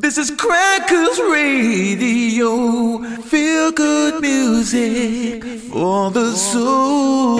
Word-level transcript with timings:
This 0.00 0.16
is 0.16 0.30
Crackers 0.30 1.18
Radio. 1.18 3.02
Feel 3.22 3.72
good 3.72 4.22
music 4.22 5.42
for 5.42 6.12
the 6.12 6.36
soul. 6.36 7.38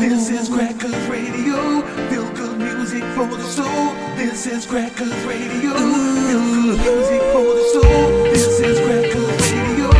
This 0.00 0.30
is 0.30 0.48
Crackers 0.48 0.96
Radio. 1.06 1.82
Feel 2.08 2.32
good 2.32 2.58
music 2.60 3.02
for 3.14 3.26
the 3.26 3.44
soul. 3.44 3.92
This 4.16 4.46
is 4.46 4.64
Crackers 4.64 5.12
Radio. 5.26 5.74
Feel 5.74 6.76
good 6.78 6.80
music 6.80 7.20
for 7.34 7.44
the 7.44 7.64
soul. 7.74 8.24
This 8.32 8.58
is 8.58 8.80
Crackers 8.80 9.44
Radio. 9.52 9.90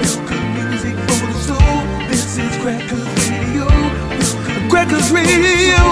Feel 0.00 0.26
good 0.26 0.48
music 0.56 0.96
for 1.04 1.26
the 1.26 1.38
soul. 1.48 2.08
This 2.08 2.38
is 2.38 2.56
Crackers 2.62 3.08
Radio. 3.28 3.68
Crackers 4.70 5.10
Radio. 5.12 5.84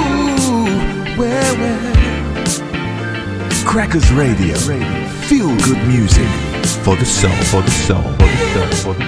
Where, 1.19 1.55
where? 1.59 1.96
Crackers 3.77 4.11
Radio. 4.11 4.57
Feel 5.29 5.55
good 5.59 5.77
music 5.87 6.27
for 6.83 6.97
the 6.97 7.05
soul, 7.05 7.31
for 7.53 7.61
the 7.61 7.71
soul, 7.71 8.01
for 8.01 8.25
the 8.25 8.37
soul, 8.55 8.69
for 8.73 8.95
the 8.95 9.05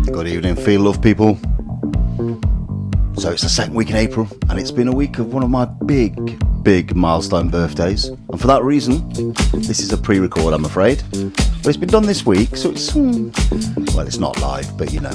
soul. 0.00 0.12
Good 0.14 0.28
evening, 0.28 0.56
Feel 0.56 0.80
Love 0.80 1.02
people. 1.02 1.38
So 3.22 3.30
it's 3.30 3.42
the 3.42 3.48
second 3.48 3.74
week 3.74 3.88
in 3.88 3.94
April, 3.94 4.26
and 4.48 4.58
it's 4.58 4.72
been 4.72 4.88
a 4.88 4.92
week 4.92 5.20
of 5.20 5.32
one 5.32 5.44
of 5.44 5.48
my 5.48 5.64
big, 5.64 6.42
big 6.64 6.96
milestone 6.96 7.50
birthdays. 7.50 8.06
And 8.06 8.40
for 8.40 8.48
that 8.48 8.64
reason, 8.64 9.32
this 9.52 9.78
is 9.78 9.92
a 9.92 9.96
pre 9.96 10.18
record, 10.18 10.52
I'm 10.52 10.64
afraid. 10.64 11.04
But 11.12 11.66
it's 11.66 11.76
been 11.76 11.88
done 11.88 12.04
this 12.04 12.26
week, 12.26 12.56
so 12.56 12.72
it's, 12.72 12.90
hmm, 12.90 13.30
well, 13.94 14.08
it's 14.08 14.18
not 14.18 14.40
live, 14.40 14.76
but 14.76 14.92
you 14.92 14.98
know. 14.98 15.14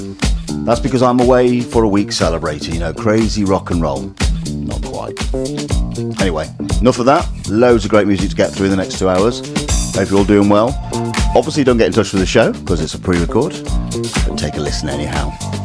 That's 0.64 0.80
because 0.80 1.02
I'm 1.02 1.20
away 1.20 1.60
for 1.60 1.84
a 1.84 1.88
week 1.88 2.10
celebrating, 2.10 2.72
you 2.72 2.80
know, 2.80 2.94
crazy 2.94 3.44
rock 3.44 3.72
and 3.72 3.82
roll. 3.82 4.14
Not 4.52 4.82
quite. 4.86 5.34
Anyway, 6.18 6.48
enough 6.80 6.98
of 6.98 7.04
that. 7.04 7.28
Loads 7.50 7.84
of 7.84 7.90
great 7.90 8.06
music 8.06 8.30
to 8.30 8.36
get 8.36 8.52
through 8.52 8.68
in 8.68 8.70
the 8.70 8.78
next 8.78 8.98
two 8.98 9.10
hours. 9.10 9.40
Hope 9.94 10.08
you're 10.08 10.20
all 10.20 10.24
doing 10.24 10.48
well. 10.48 10.68
Obviously, 11.36 11.62
don't 11.62 11.76
get 11.76 11.88
in 11.88 11.92
touch 11.92 12.14
with 12.14 12.22
the 12.22 12.26
show 12.26 12.54
because 12.54 12.80
it's 12.80 12.94
a 12.94 12.98
pre 12.98 13.18
record, 13.18 13.52
but 14.26 14.38
take 14.38 14.54
a 14.54 14.60
listen 14.60 14.88
anyhow. 14.88 15.57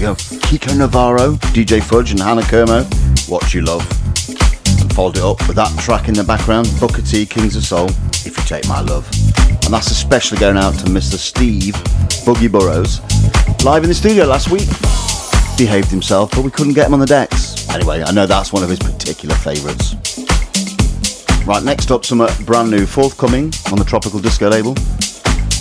Big 0.00 0.04
of 0.04 0.18
Kiko 0.18 0.76
Navarro, 0.76 1.36
DJ 1.54 1.82
Fudge, 1.82 2.10
and 2.10 2.20
Hannah 2.20 2.42
Kermo, 2.42 2.84
What 3.30 3.54
You 3.54 3.62
Love. 3.62 3.80
And 4.78 4.92
followed 4.92 5.16
it 5.16 5.22
up 5.22 5.38
with 5.48 5.56
that 5.56 5.72
track 5.78 6.08
in 6.08 6.14
the 6.14 6.22
background, 6.22 6.68
Booker 6.78 7.00
T, 7.00 7.24
Kings 7.24 7.56
of 7.56 7.62
Soul, 7.62 7.88
If 8.26 8.36
You 8.36 8.44
Take 8.44 8.68
My 8.68 8.82
Love. 8.82 9.08
And 9.64 9.72
that's 9.72 9.90
especially 9.90 10.36
going 10.36 10.58
out 10.58 10.74
to 10.80 10.86
Mr. 10.86 11.16
Steve 11.16 11.72
Boogie 12.26 12.52
Burrows, 12.52 13.00
live 13.64 13.84
in 13.84 13.88
the 13.88 13.94
studio 13.94 14.26
last 14.26 14.50
week. 14.50 14.68
Behaved 15.56 15.90
himself, 15.90 16.30
but 16.32 16.44
we 16.44 16.50
couldn't 16.50 16.74
get 16.74 16.88
him 16.88 16.92
on 16.92 17.00
the 17.00 17.06
decks. 17.06 17.66
Anyway, 17.70 18.02
I 18.02 18.12
know 18.12 18.26
that's 18.26 18.52
one 18.52 18.62
of 18.62 18.68
his 18.68 18.78
particular 18.78 19.34
favourites. 19.36 19.94
Right, 21.46 21.62
next 21.62 21.90
up, 21.90 22.04
some 22.04 22.20
uh, 22.20 22.30
brand 22.44 22.70
new 22.70 22.84
forthcoming 22.84 23.50
on 23.72 23.78
the 23.78 23.86
Tropical 23.86 24.20
Disco 24.20 24.50
label. 24.50 24.74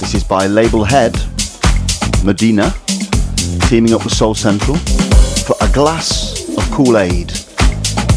This 0.01 0.13
is 0.13 0.25
by 0.25 0.47
Label 0.47 0.83
Head, 0.83 1.15
Medina, 2.25 2.75
teaming 3.67 3.93
up 3.93 4.03
with 4.03 4.13
Soul 4.13 4.35
Central 4.35 4.77
for 4.77 5.55
a 5.59 5.67
glass 5.71 6.47
of 6.55 6.63
Kool 6.71 6.97
Aid. 6.97 7.31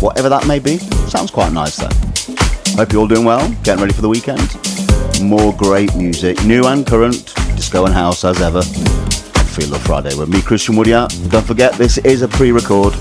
Whatever 0.01 0.29
that 0.29 0.47
may 0.47 0.59
be, 0.59 0.77
sounds 1.09 1.31
quite 1.31 1.53
nice 1.53 1.77
though. 1.77 2.77
Hope 2.77 2.93
you're 2.93 3.01
all 3.01 3.09
doing 3.09 3.25
well, 3.25 3.49
getting 3.63 3.81
ready 3.81 3.95
for 3.95 4.03
the 4.03 4.09
weekend. 4.09 4.41
More 5.23 5.55
great 5.55 5.95
music, 5.97 6.45
new 6.45 6.67
and 6.67 6.87
current, 6.87 7.35
disco 7.57 7.87
and 7.87 7.95
house 7.95 8.25
as 8.25 8.43
ever. 8.43 8.63
Feel 8.63 9.71
Love 9.71 9.83
Friday 9.83 10.15
with 10.17 10.29
me, 10.29 10.43
Christian 10.43 10.77
Woodyard. 10.77 11.13
Don't 11.31 11.47
forget, 11.47 11.73
this 11.75 11.97
is 11.99 12.21
a 12.21 12.29
pre 12.29 12.53
record. 12.53 12.93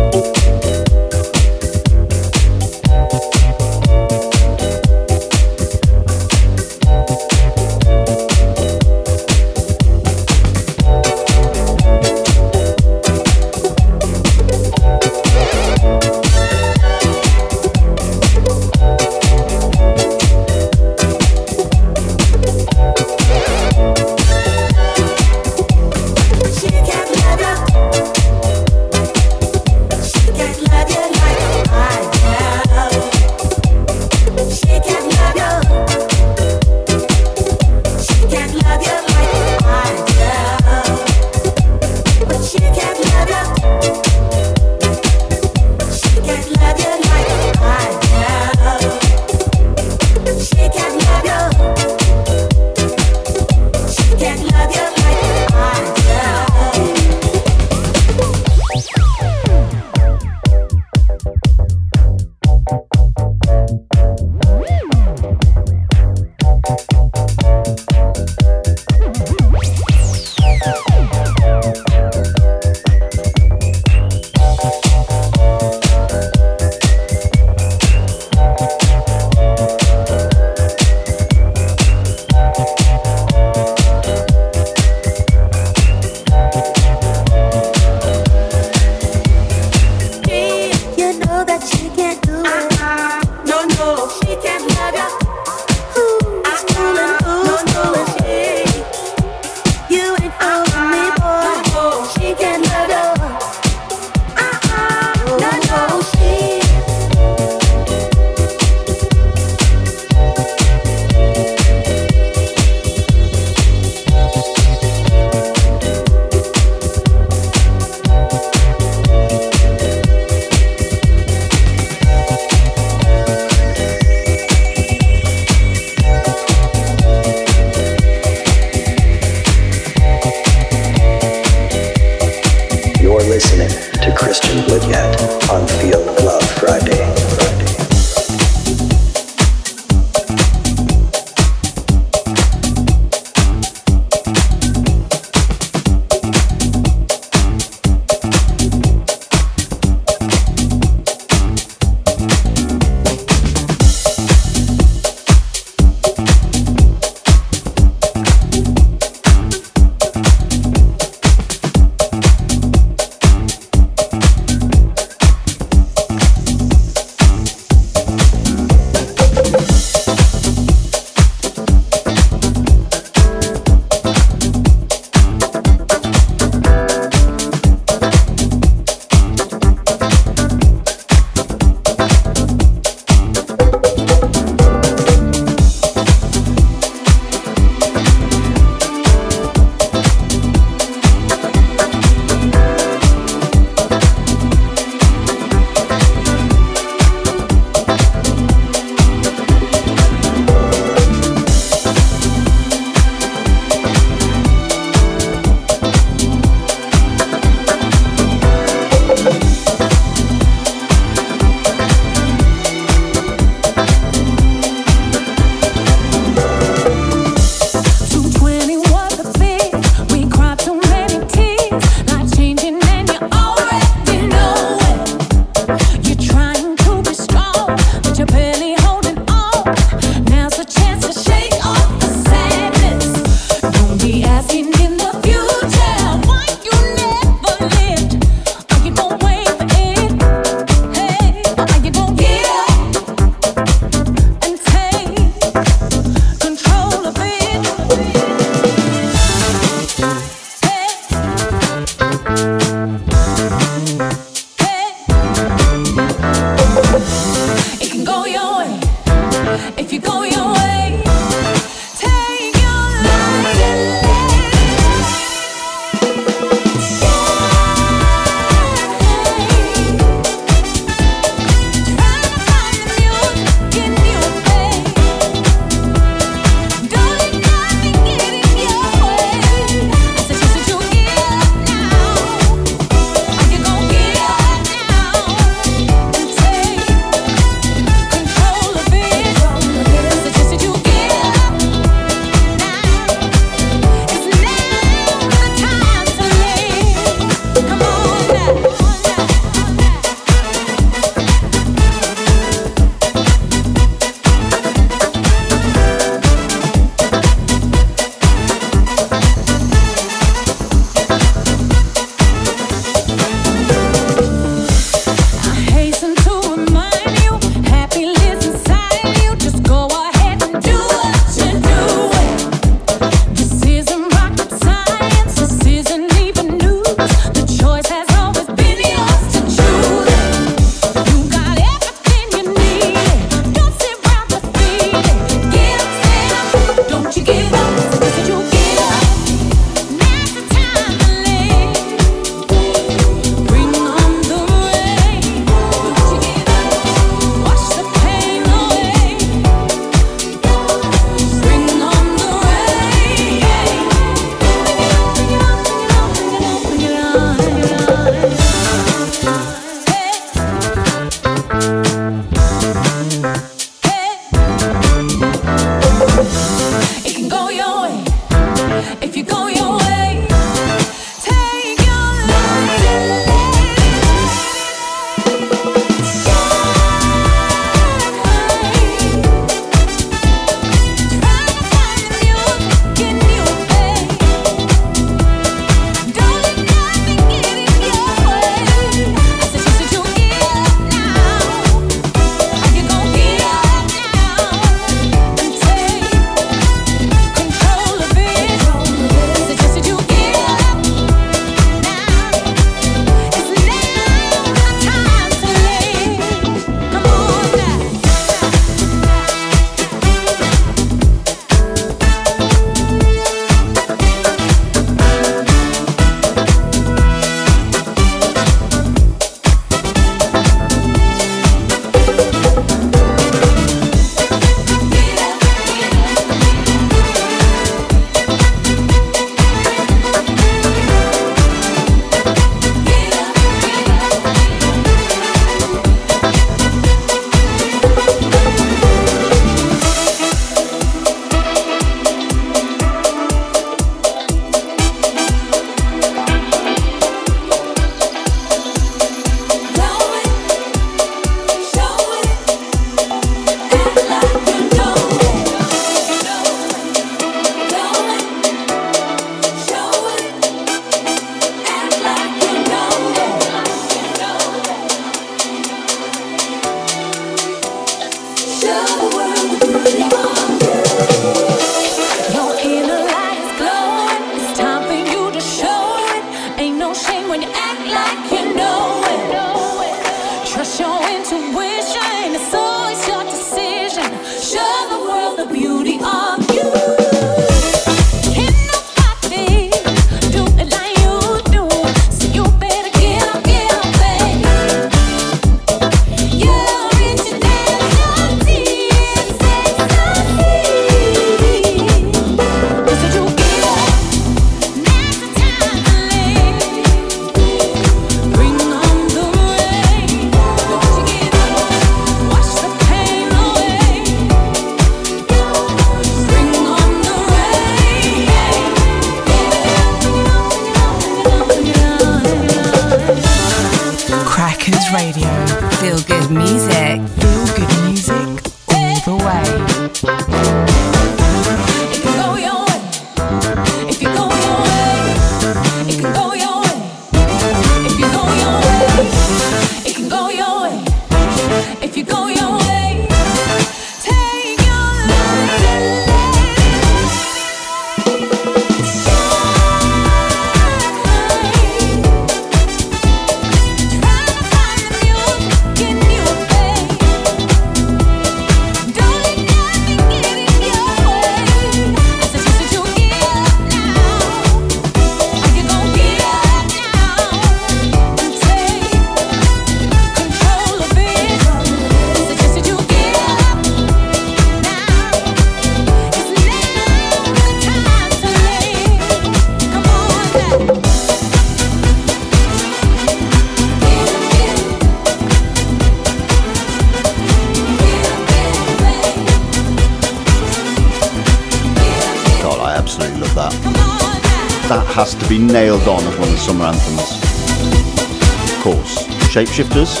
Shapeshifters, 599.30 600.00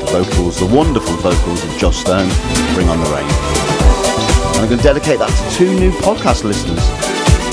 the 0.00 0.06
vocals, 0.06 0.58
the 0.58 0.66
wonderful 0.66 1.14
vocals 1.18 1.62
of 1.62 1.70
Joss 1.78 1.98
Stone, 1.98 2.28
Bring 2.74 2.88
on 2.88 2.98
the 2.98 3.08
Rain. 3.14 3.24
And 3.24 4.58
I'm 4.58 4.66
going 4.66 4.78
to 4.78 4.82
dedicate 4.82 5.20
that 5.20 5.30
to 5.30 5.56
two 5.56 5.72
new 5.78 5.92
podcast 5.92 6.42
listeners 6.42 6.82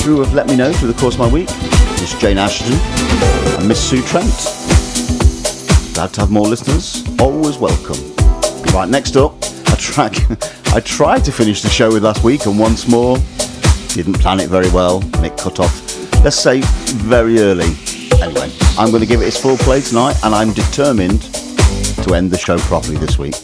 who 0.04 0.20
have 0.20 0.34
let 0.34 0.48
me 0.48 0.56
know 0.56 0.74
through 0.74 0.92
the 0.92 1.00
course 1.00 1.14
of 1.14 1.20
my 1.20 1.28
week 1.28 1.48
Miss 2.02 2.20
Jane 2.20 2.40
Ashton 2.40 2.74
and 3.60 3.68
Miss 3.68 3.80
Sue 3.88 4.02
Trent. 4.02 4.34
Glad 5.94 6.12
to 6.16 6.22
have 6.22 6.32
more 6.32 6.48
listeners. 6.48 7.04
Always 7.20 7.60
welcome. 7.60 8.00
Right, 8.74 8.90
next 8.90 9.16
up, 9.16 9.36
a 9.72 9.76
track 9.78 10.16
I 10.74 10.80
tried 10.80 11.24
to 11.26 11.32
finish 11.32 11.62
the 11.62 11.70
show 11.70 11.94
with 11.94 12.04
last 12.04 12.24
week, 12.24 12.48
and 12.48 12.58
once 12.58 12.88
more, 12.88 13.18
didn't 13.90 14.20
plan 14.20 14.40
it 14.40 14.50
very 14.50 14.72
well, 14.72 15.04
and 15.04 15.24
it 15.24 15.38
cut 15.38 15.60
off, 15.60 16.24
let's 16.24 16.40
say, 16.40 16.62
very 16.64 17.42
early. 17.42 17.76
Anyway, 18.20 18.50
I'm 18.80 18.92
going 18.92 19.02
to 19.02 19.06
give 19.06 19.22
it 19.22 19.26
its 19.26 19.38
full 19.38 19.58
play 19.58 19.82
tonight, 19.82 20.16
and 20.24 20.34
I'm 20.34 20.54
determined 20.54 21.24
to 21.24 22.14
end 22.14 22.32
the 22.32 22.38
show 22.38 22.58
properly 22.60 22.96
this 22.96 23.20
week. 23.20 23.36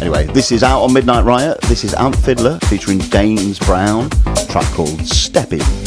Anyway, 0.00 0.26
this 0.26 0.52
is 0.52 0.62
out 0.62 0.80
on 0.80 0.92
Midnight 0.92 1.24
Riot. 1.24 1.60
This 1.62 1.82
is 1.82 1.92
Amp 1.94 2.14
Fiddler 2.14 2.60
featuring 2.68 3.00
James 3.00 3.58
Brown, 3.58 4.08
track 4.48 4.64
called 4.74 5.04
Stepping. 5.04 5.85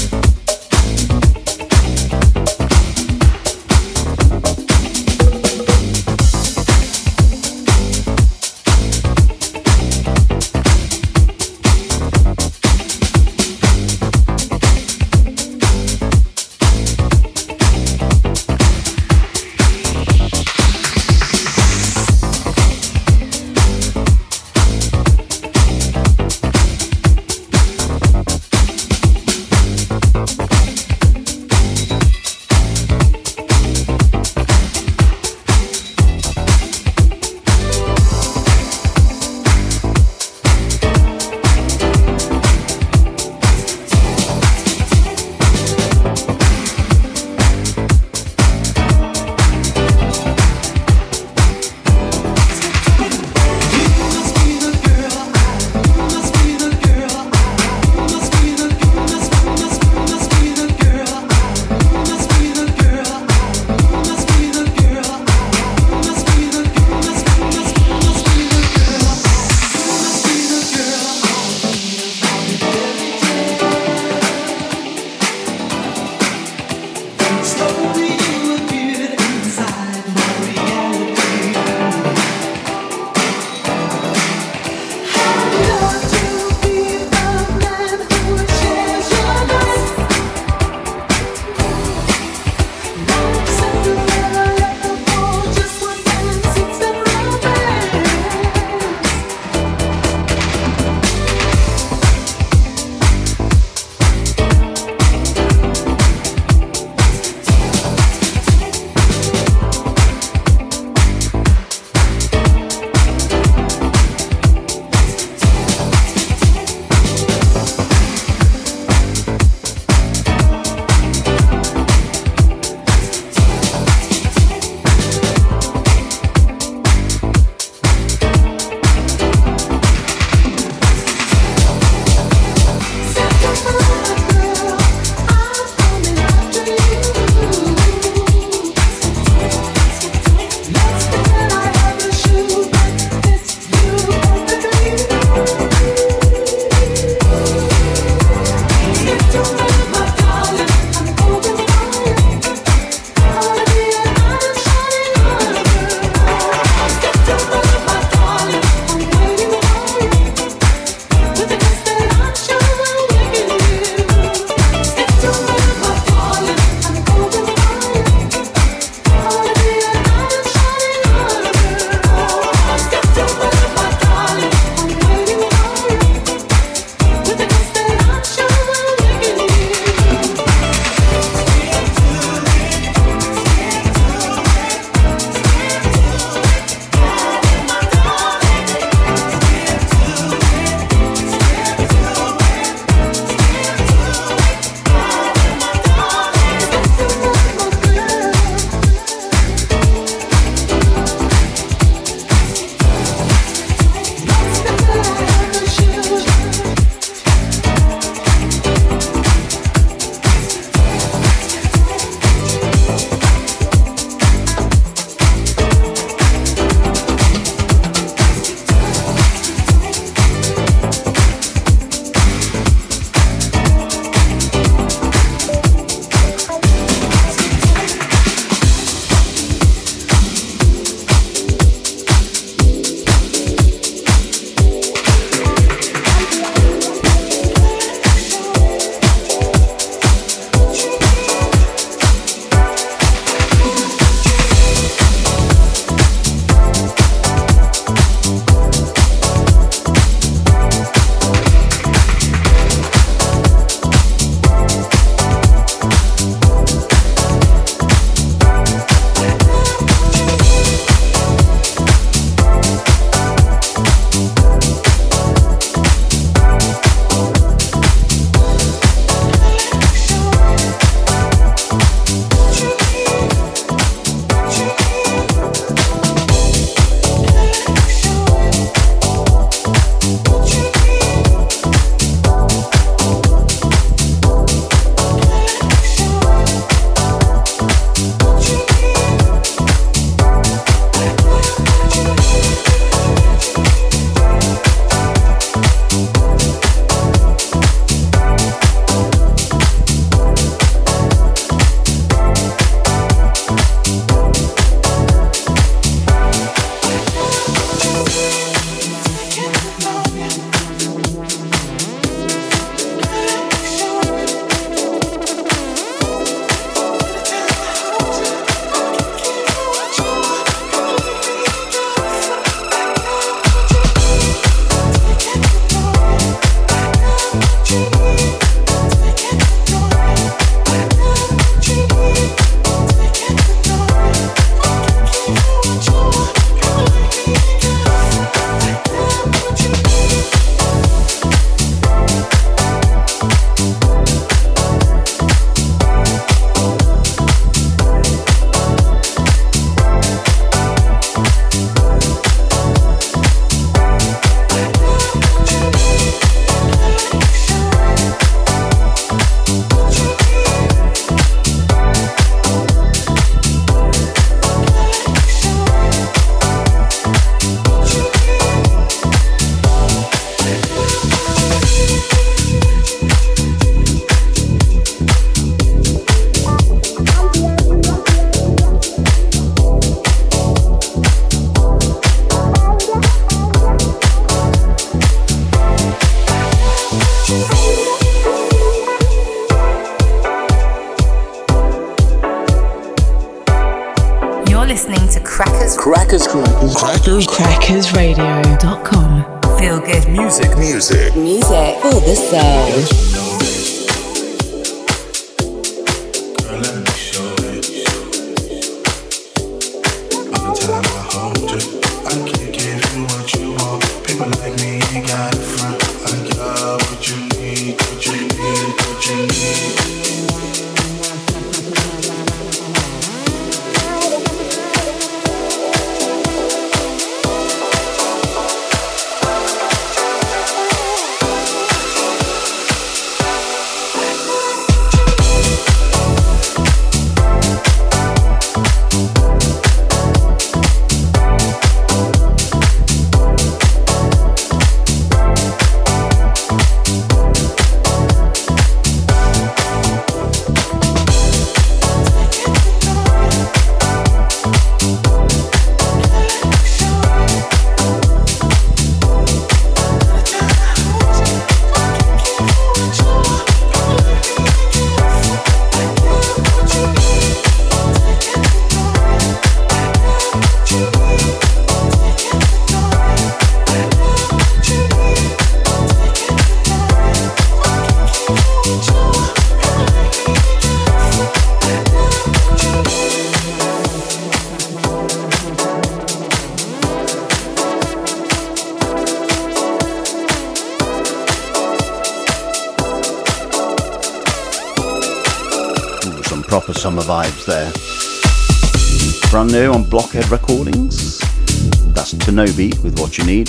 With 502.90 503.00
What 503.00 503.17
You 503.17 503.25
Need. 503.25 503.48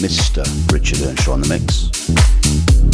Mr. 0.00 0.44
Richard 0.72 1.00
Earnshaw 1.02 1.32
on 1.32 1.40
the 1.40 1.48
mix. 1.48 1.88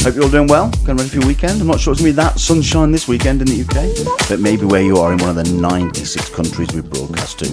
Hope 0.03 0.15
you're 0.15 0.25
all 0.25 0.31
doing 0.31 0.49
well. 0.49 0.71
Getting 0.71 0.97
ready 0.97 1.09
for 1.09 1.17
your 1.17 1.27
weekend. 1.27 1.61
I'm 1.61 1.67
not 1.67 1.81
sure 1.81 1.93
it's 1.93 2.01
going 2.01 2.13
to 2.13 2.17
be 2.17 2.23
that 2.23 2.39
sunshine 2.39 2.91
this 2.91 3.07
weekend 3.07 3.41
in 3.43 3.49
the 3.49 3.61
UK, 3.63 4.29
but 4.29 4.41
maybe 4.41 4.65
where 4.65 4.83
you 4.83 4.97
are 4.97 5.13
in 5.13 5.19
one 5.19 5.31
of 5.31 5.37
the 5.37 5.45
96 5.45 6.31
countries 6.31 6.69
we 6.73 6.81
broadcast 6.81 7.39
to. 7.41 7.47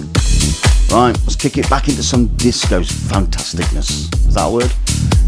Right, 0.94 1.16
let's 1.24 1.36
kick 1.36 1.58
it 1.58 1.70
back 1.70 1.88
into 1.88 2.04
some 2.04 2.28
disco 2.38 2.82
fantasticness. 2.82 4.14
Is 4.28 4.34
that 4.34 4.50
word? 4.52 4.72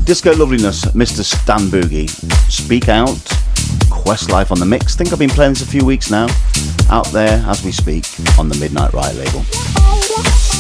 Disco 0.06 0.36
loveliness, 0.36 0.86
Mr. 0.86 1.24
Stan 1.24 1.70
Boogie. 1.70 2.10
Speak 2.50 2.90
Out, 2.90 3.16
Questlife 3.90 4.52
on 4.52 4.60
the 4.60 4.66
mix. 4.66 4.96
think 4.96 5.14
I've 5.14 5.20
been 5.20 5.30
playing 5.30 5.54
this 5.54 5.62
a 5.62 5.68
few 5.68 5.86
weeks 5.86 6.10
now. 6.10 6.28
Out 6.90 7.08
there 7.08 7.44
as 7.48 7.64
we 7.64 7.72
speak 7.72 8.06
on 8.40 8.50
the 8.50 8.58
Midnight 8.60 8.94
Riot 8.94 9.16
label. 9.16 10.53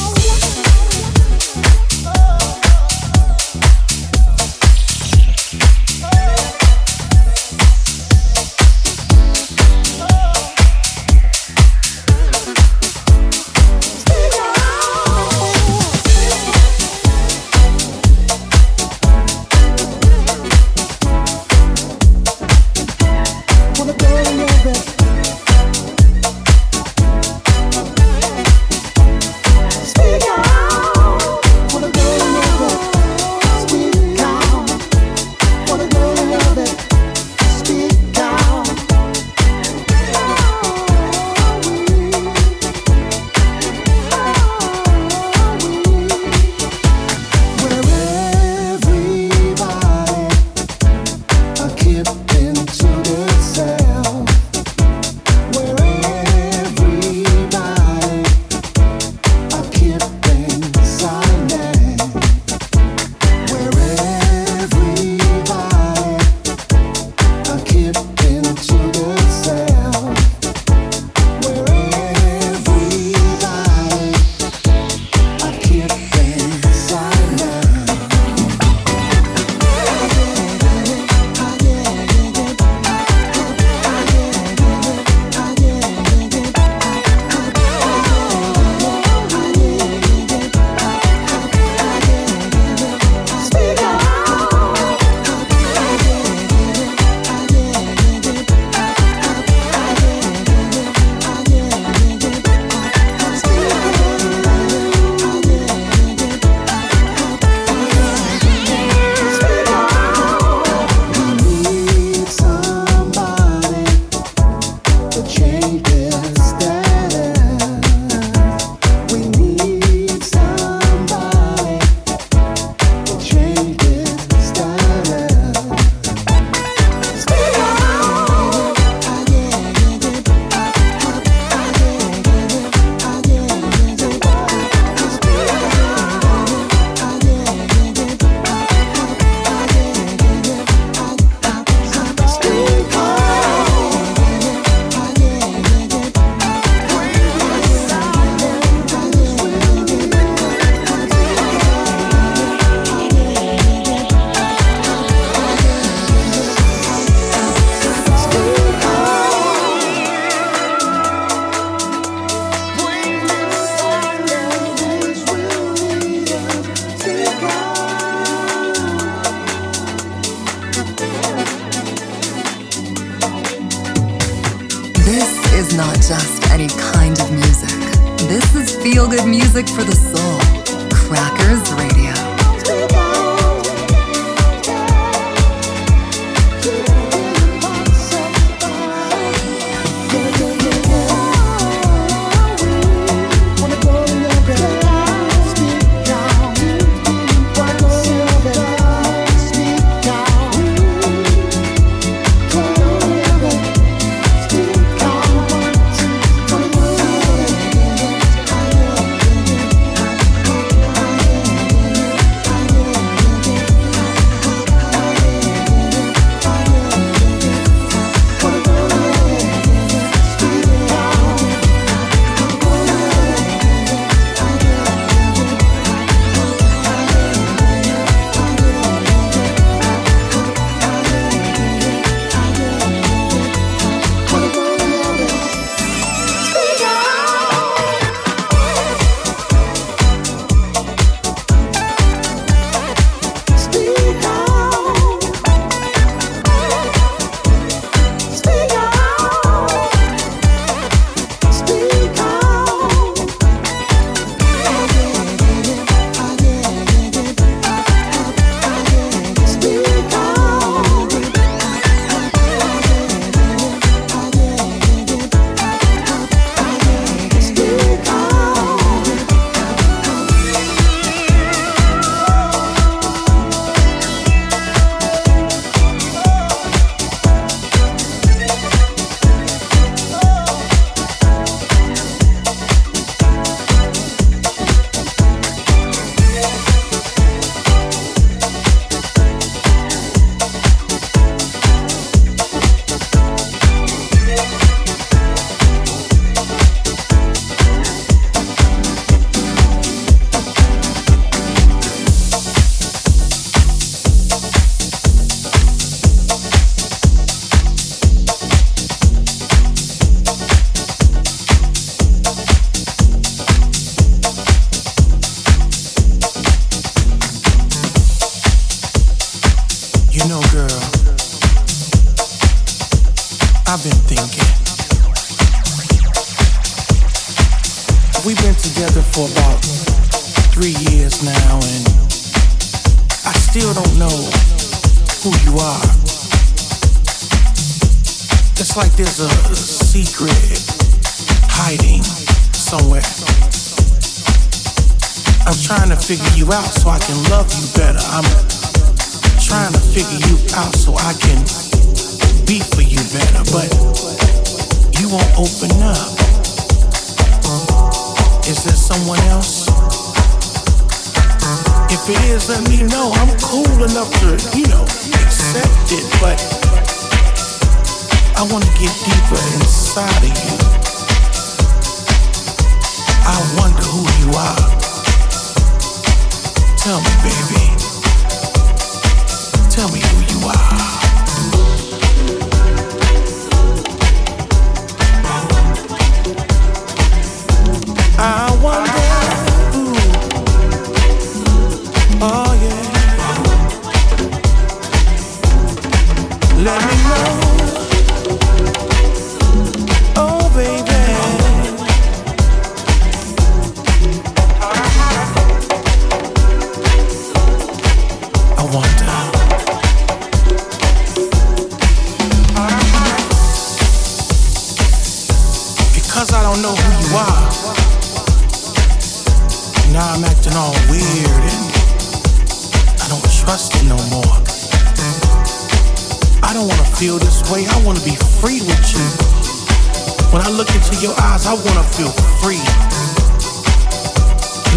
I 430.43 430.49
look 430.49 430.67
into 430.75 430.93
your 430.99 431.15
eyes, 431.21 431.47
I 431.47 431.53
wanna 431.53 431.83
feel 431.95 432.11
free. 432.43 432.59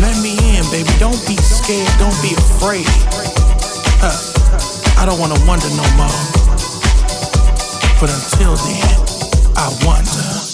Let 0.01 0.15
me 0.23 0.39
in, 0.55 0.63
baby. 0.71 0.89
Don't 1.01 1.19
be 1.27 1.37
scared, 1.39 1.91
don't 1.99 2.15
be 2.23 2.35
afraid. 2.39 2.87
Huh. 3.99 5.03
I 5.03 5.05
don't 5.05 5.19
wanna 5.19 5.35
wonder 5.45 5.69
no 5.71 5.83
more. 5.99 6.23
But 7.99 8.15
until 8.15 8.55
then, 8.55 8.95
I 9.57 9.67
wonder. 9.85 10.46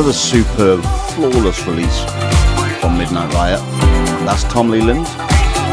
Another 0.00 0.14
superb, 0.14 0.82
flawless 1.10 1.66
release 1.66 2.00
from 2.80 2.96
Midnight 2.96 3.34
Riot. 3.34 3.60
That's 4.24 4.44
Tom 4.44 4.70
Leland 4.70 5.06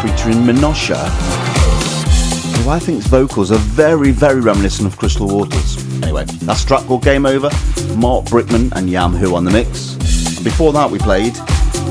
featuring 0.01 0.43
Minosha, 0.43 0.97
who 2.57 2.69
I 2.69 2.77
think's 2.77 3.07
vocals 3.07 3.53
are 3.53 3.57
very, 3.57 4.11
very 4.11 4.41
reminiscent 4.41 4.85
of 4.85 4.99
Crystal 4.99 5.29
Waters. 5.29 5.77
Anyway, 6.03 6.25
that's 6.41 6.65
a 6.65 6.67
track 6.67 6.83
called 6.87 7.03
Game 7.03 7.25
Over, 7.25 7.49
Mark 7.95 8.25
Brickman 8.25 8.69
and 8.73 8.89
Yam 8.89 9.13
Who 9.13 9.33
on 9.33 9.45
the 9.45 9.51
mix. 9.51 9.95
Before 10.43 10.73
that, 10.73 10.91
we 10.91 10.99
played 10.99 11.31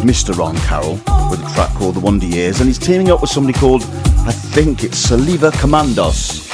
Mr. 0.05 0.37
Ron 0.37 0.57
Carroll 0.59 0.97
with 1.31 1.43
a 1.43 1.51
track 1.55 1.71
called 1.77 1.95
The 1.95 2.01
Wonder 2.01 2.27
Years, 2.27 2.61
and 2.61 2.69
he's 2.69 2.79
teaming 2.79 3.11
up 3.11 3.23
with 3.23 3.31
somebody 3.31 3.59
called, 3.59 3.83
I 4.27 4.33
think 4.33 4.85
it's 4.85 4.99
Saliva 4.99 5.53
Commandos, 5.53 6.47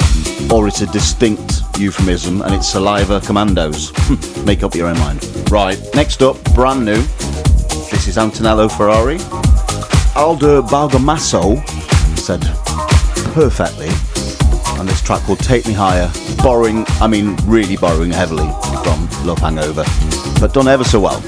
or 0.49 0.65
it's 0.65 0.79
a 0.79 0.87
distinct 0.87 1.59
euphemism 1.77 2.41
and 2.41 2.55
it's 2.55 2.69
Saliva 2.69 3.19
Commandos. 3.19 3.91
Make 4.45 4.63
up 4.63 4.75
your 4.75 4.87
own 4.87 4.97
mind. 4.99 5.32
Right, 5.53 5.77
next 5.93 6.23
up, 6.23 6.43
brand 6.55 6.83
new. 6.83 6.99
This 7.91 8.07
is 8.07 8.17
Antonello 8.17 8.67
Ferrari. 8.67 9.19
Aldo 10.15 10.63
Bergamasco 10.63 11.63
said 12.17 12.41
perfectly 13.35 13.89
on 14.79 14.87
this 14.87 14.99
track 15.03 15.21
called 15.21 15.37
Take 15.37 15.67
Me 15.67 15.73
Higher, 15.73 16.11
borrowing, 16.41 16.85
I 16.99 17.05
mean, 17.05 17.35
really 17.45 17.77
borrowing 17.77 18.09
heavily 18.09 18.49
from 18.83 19.07
Love 19.27 19.37
Hangover, 19.37 19.85
but 20.39 20.53
done 20.55 20.67
ever 20.67 20.83
so 20.83 20.99
well. 20.99 21.21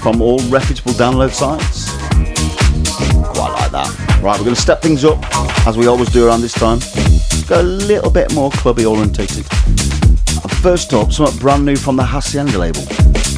From 0.00 0.22
all 0.22 0.38
reputable 0.48 0.92
download 0.92 1.30
sites. 1.30 1.90
Quite 3.36 3.52
like 3.52 3.70
that. 3.70 4.20
Right, 4.22 4.38
we're 4.38 4.44
going 4.44 4.54
to 4.54 4.60
step 4.60 4.80
things 4.80 5.04
up 5.04 5.18
as 5.66 5.76
we 5.76 5.86
always 5.86 6.08
do 6.10 6.26
around 6.26 6.40
this 6.40 6.54
time. 6.54 6.78
Go 7.46 7.60
a 7.60 7.62
little 7.62 8.10
bit 8.10 8.34
more 8.34 8.50
clubby 8.50 8.86
orientated. 8.86 9.46
And 9.50 10.52
First 10.62 10.94
up, 10.94 11.12
something 11.12 11.38
brand 11.38 11.66
new 11.66 11.76
from 11.76 11.96
the 11.96 12.04
Hacienda 12.04 12.58
label. 12.58 12.82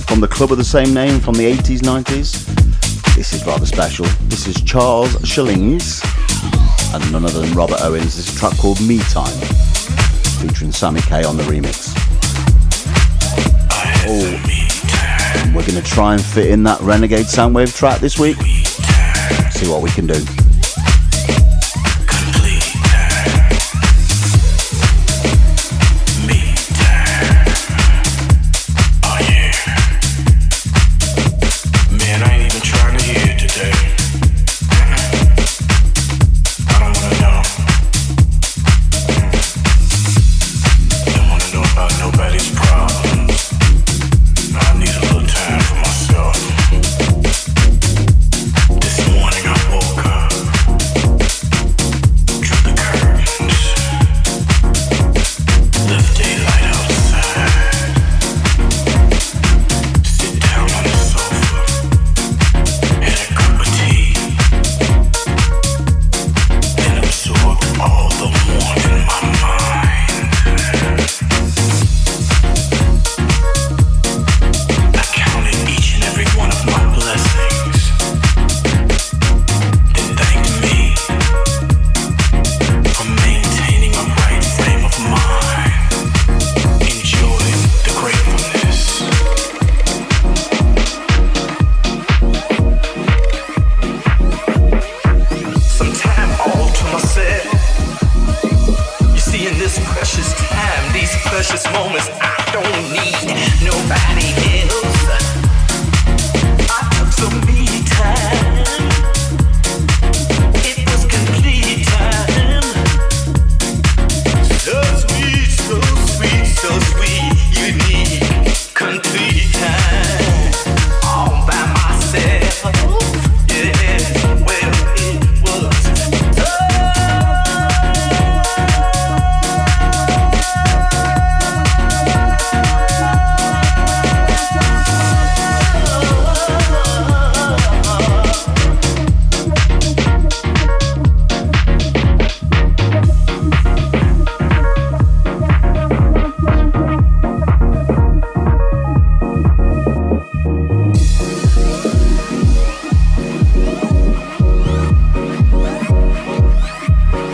From 0.07 0.21
the 0.21 0.29
club 0.29 0.53
of 0.53 0.59
the 0.59 0.65
same 0.65 0.95
name 0.95 1.19
from 1.19 1.35
the 1.35 1.51
80s, 1.51 1.81
90s. 1.81 3.15
This 3.17 3.33
is 3.33 3.45
rather 3.45 3.67
special. 3.67 4.07
This 4.29 4.47
is 4.47 4.61
Charles 4.63 5.17
Shillings 5.29 6.01
and 6.95 7.13
none 7.13 7.25
other 7.25 7.41
than 7.41 7.53
Robert 7.55 7.81
Owens. 7.81 8.17
This 8.17 8.29
is 8.29 8.37
a 8.37 8.39
track 8.39 8.57
called 8.59 8.81
Me 8.81 8.99
Time, 8.99 9.37
featuring 10.41 10.71
Sammy 10.71 11.01
K 11.03 11.25
on 11.25 11.37
the 11.37 11.43
remix. 11.45 11.93
Oh, 14.05 14.62
we're 15.63 15.73
going 15.73 15.85
to 15.85 15.89
try 15.91 16.13
and 16.15 16.25
fit 16.25 16.51
in 16.51 16.65
that 16.65 16.81
Renegade 16.81 17.27
Soundwave 17.27 17.77
track 17.77 18.01
this 18.01 18.19
week. 18.19 18.37
See 19.53 19.71
what 19.71 19.81
we 19.81 19.91
can 19.91 20.09
do. 20.09 20.42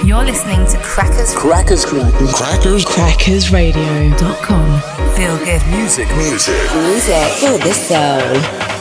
You're 0.09 0.25
listening 0.25 0.67
to 0.69 0.79
Crackers. 0.79 1.35
Crackers. 1.35 1.85
Crackers. 1.85 2.87
Crackers. 2.87 3.53
radio.com 3.53 4.81
Feel 5.15 5.37
good. 5.45 5.61
Music. 5.67 6.09
Music. 6.17 6.57
Music 6.73 7.29
for 7.35 7.59
this 7.59 7.89
soul. 7.89 8.78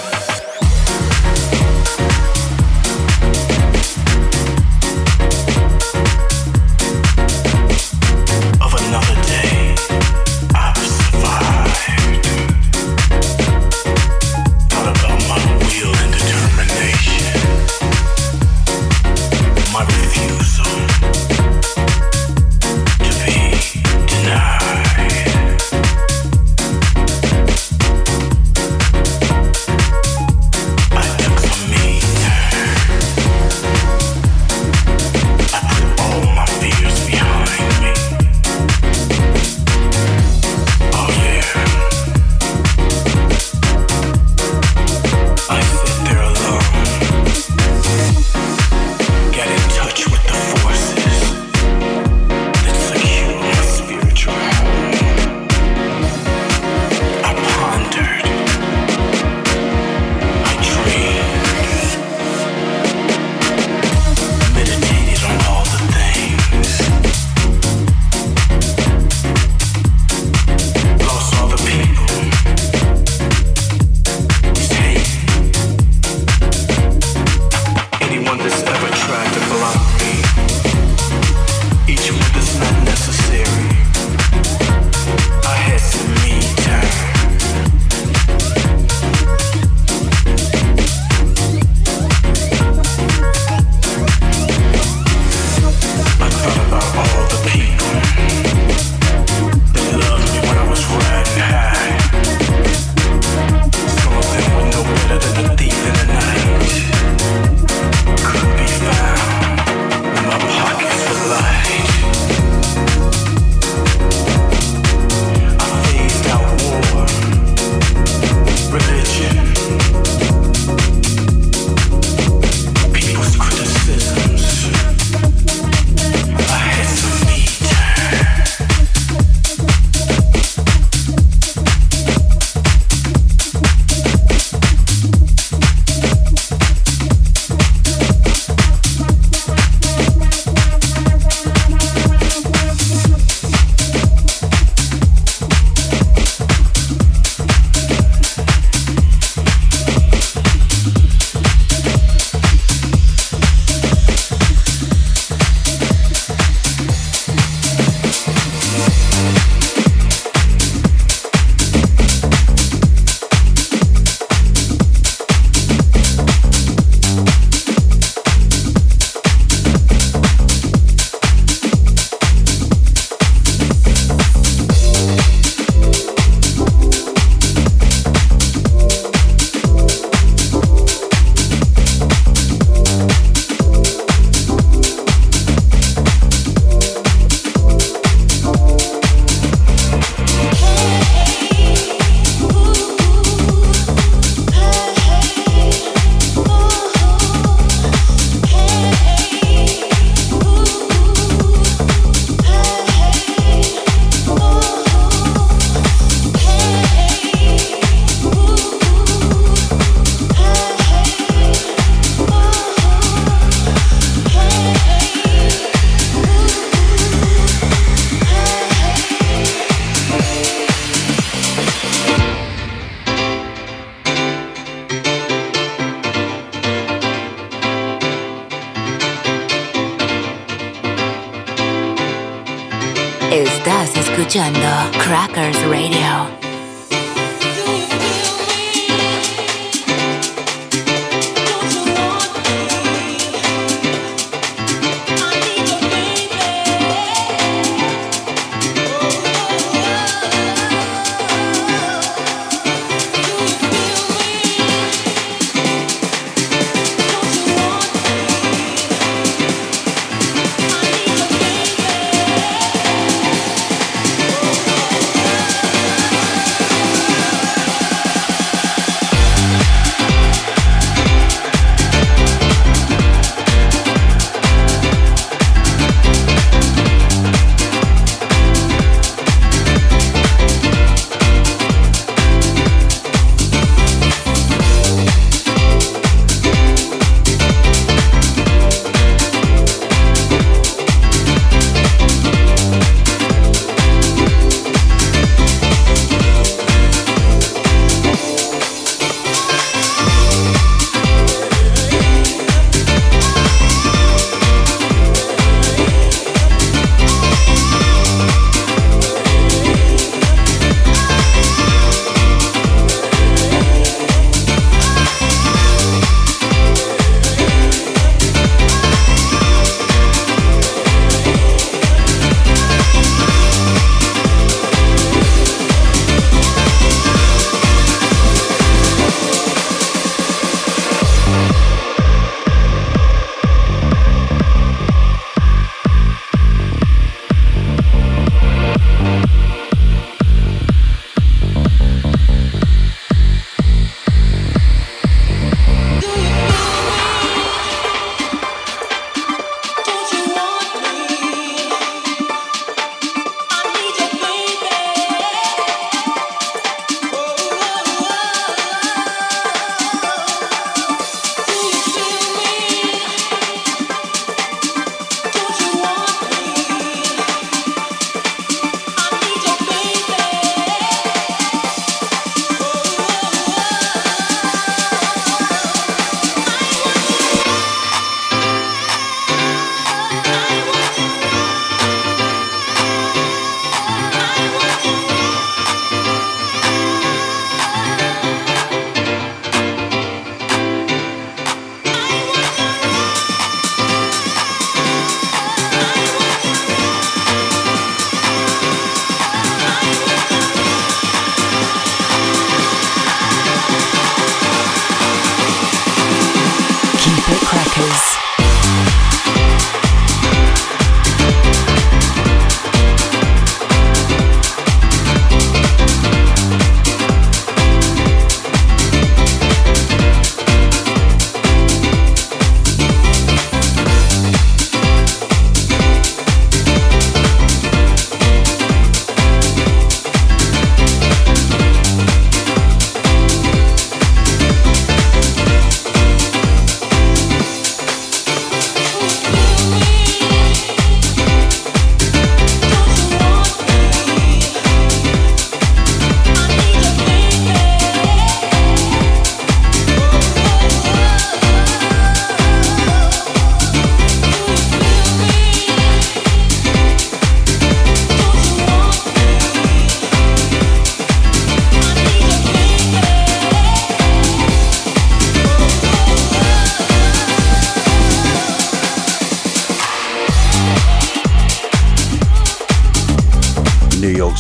Escuchando 234.38 234.99
Crackers 234.99 235.59
Radio. 235.68 236.36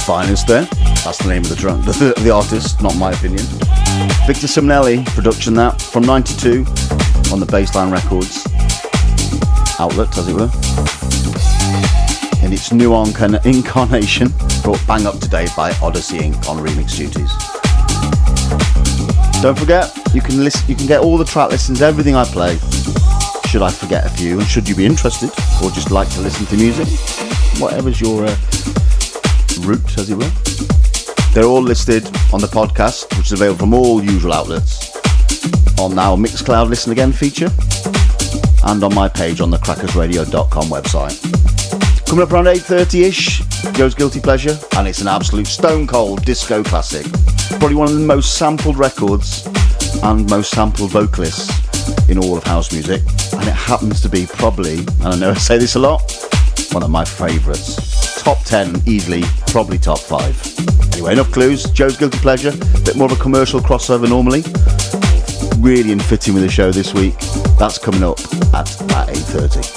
Finest 0.07 0.47
there. 0.47 0.63
That's 1.03 1.17
the 1.17 1.27
name 1.27 1.41
of 1.41 1.49
the, 1.49 1.55
drum, 1.57 1.81
the, 1.81 2.13
the 2.19 2.31
artist, 2.31 2.81
not 2.81 2.95
my 2.95 3.11
opinion. 3.11 3.43
Victor 4.25 4.47
Simonelli, 4.47 5.05
production 5.07 5.53
that, 5.55 5.81
from 5.81 6.05
92 6.05 6.59
on 7.33 7.41
the 7.41 7.45
Baseline 7.45 7.91
Records 7.91 8.47
outlet, 9.81 10.17
as 10.17 10.29
it 10.29 10.33
were. 10.33 10.49
In 12.41 12.53
its 12.53 12.71
new 12.71 12.95
incarnation, 12.95 14.29
brought 14.63 14.87
bang 14.87 15.05
up 15.05 15.19
today 15.19 15.47
by 15.57 15.75
Odyssey 15.83 16.19
Inc. 16.19 16.47
on 16.47 16.65
remix 16.65 16.95
duties. 16.95 17.33
Don't 19.41 19.59
forget, 19.59 19.91
you 20.13 20.21
can 20.21 20.41
listen, 20.41 20.69
you 20.69 20.75
can 20.77 20.87
get 20.87 21.01
all 21.01 21.17
the 21.17 21.25
track 21.25 21.51
listings, 21.51 21.81
everything 21.81 22.15
I 22.15 22.23
play. 22.23 22.57
Should 23.49 23.61
I 23.61 23.71
forget 23.71 24.05
a 24.05 24.09
few, 24.09 24.39
and 24.39 24.47
should 24.47 24.69
you 24.69 24.75
be 24.75 24.85
interested, 24.85 25.31
or 25.61 25.69
just 25.71 25.91
like 25.91 26.09
to 26.11 26.21
listen 26.21 26.45
to 26.45 26.55
music, 26.55 26.87
whatever's 27.59 27.99
your 27.99 28.23
uh, 28.23 28.37
route, 29.67 29.97
as 29.97 30.09
it 30.09 30.15
were. 30.15 30.31
They're 31.33 31.45
all 31.45 31.61
listed 31.61 32.05
on 32.33 32.41
the 32.41 32.47
podcast, 32.47 33.15
which 33.17 33.27
is 33.27 33.33
available 33.33 33.59
from 33.59 33.73
all 33.73 34.03
usual 34.03 34.33
outlets, 34.33 34.95
on 35.77 35.99
our 35.99 36.17
Mixcloud 36.17 36.69
Listen 36.69 36.93
Again 36.93 37.11
feature, 37.11 37.49
and 38.65 38.83
on 38.83 38.95
my 38.95 39.07
page 39.07 39.41
on 39.41 39.51
the 39.51 39.57
crackersradio.com 39.57 40.65
website. 40.65 41.19
Coming 42.07 42.23
up 42.23 42.31
around 42.31 42.45
8.30ish, 42.45 43.75
Joe's 43.75 43.93
Guilty 43.93 44.21
Pleasure, 44.21 44.57
and 44.77 44.87
it's 44.87 45.01
an 45.01 45.07
absolute 45.07 45.47
stone 45.47 45.85
cold 45.85 46.23
disco 46.23 46.63
classic. 46.63 47.05
Probably 47.59 47.75
one 47.75 47.89
of 47.89 47.95
the 47.95 48.05
most 48.05 48.37
sampled 48.37 48.77
records 48.77 49.45
and 50.03 50.29
most 50.29 50.51
sampled 50.51 50.91
vocalists 50.91 51.51
in 52.09 52.17
all 52.17 52.37
of 52.37 52.43
house 52.45 52.71
music, 52.71 53.01
and 53.33 53.43
it 53.43 53.53
happens 53.53 54.01
to 54.01 54.09
be 54.09 54.25
probably, 54.25 54.79
and 54.79 55.07
I 55.07 55.15
know 55.17 55.31
I 55.31 55.35
say 55.35 55.57
this 55.57 55.75
a 55.75 55.79
lot, 55.79 56.01
one 56.71 56.83
of 56.83 56.89
my 56.89 57.03
favourites. 57.03 57.86
Top 58.27 58.43
10 58.43 58.81
easily, 58.85 59.23
probably 59.47 59.77
top 59.77 59.99
5. 59.99 60.91
Anyway, 60.95 61.13
enough 61.13 61.31
clues. 61.31 61.63
Joe's 61.71 61.95
Guilty 61.95 62.17
Pleasure, 62.17 62.49
a 62.49 62.81
bit 62.81 62.97
more 62.97 63.05
of 63.05 63.17
a 63.17 63.21
commercial 63.23 63.61
crossover 63.61 64.09
normally. 64.09 64.43
Really 65.63 65.93
in 65.93 65.99
fitting 66.01 66.33
with 66.33 66.43
the 66.43 66.49
show 66.49 66.69
this 66.73 66.93
week. 66.93 67.17
That's 67.57 67.77
coming 67.77 68.03
up 68.03 68.19
at, 68.53 68.69
at 68.91 69.07
8.30. 69.15 69.76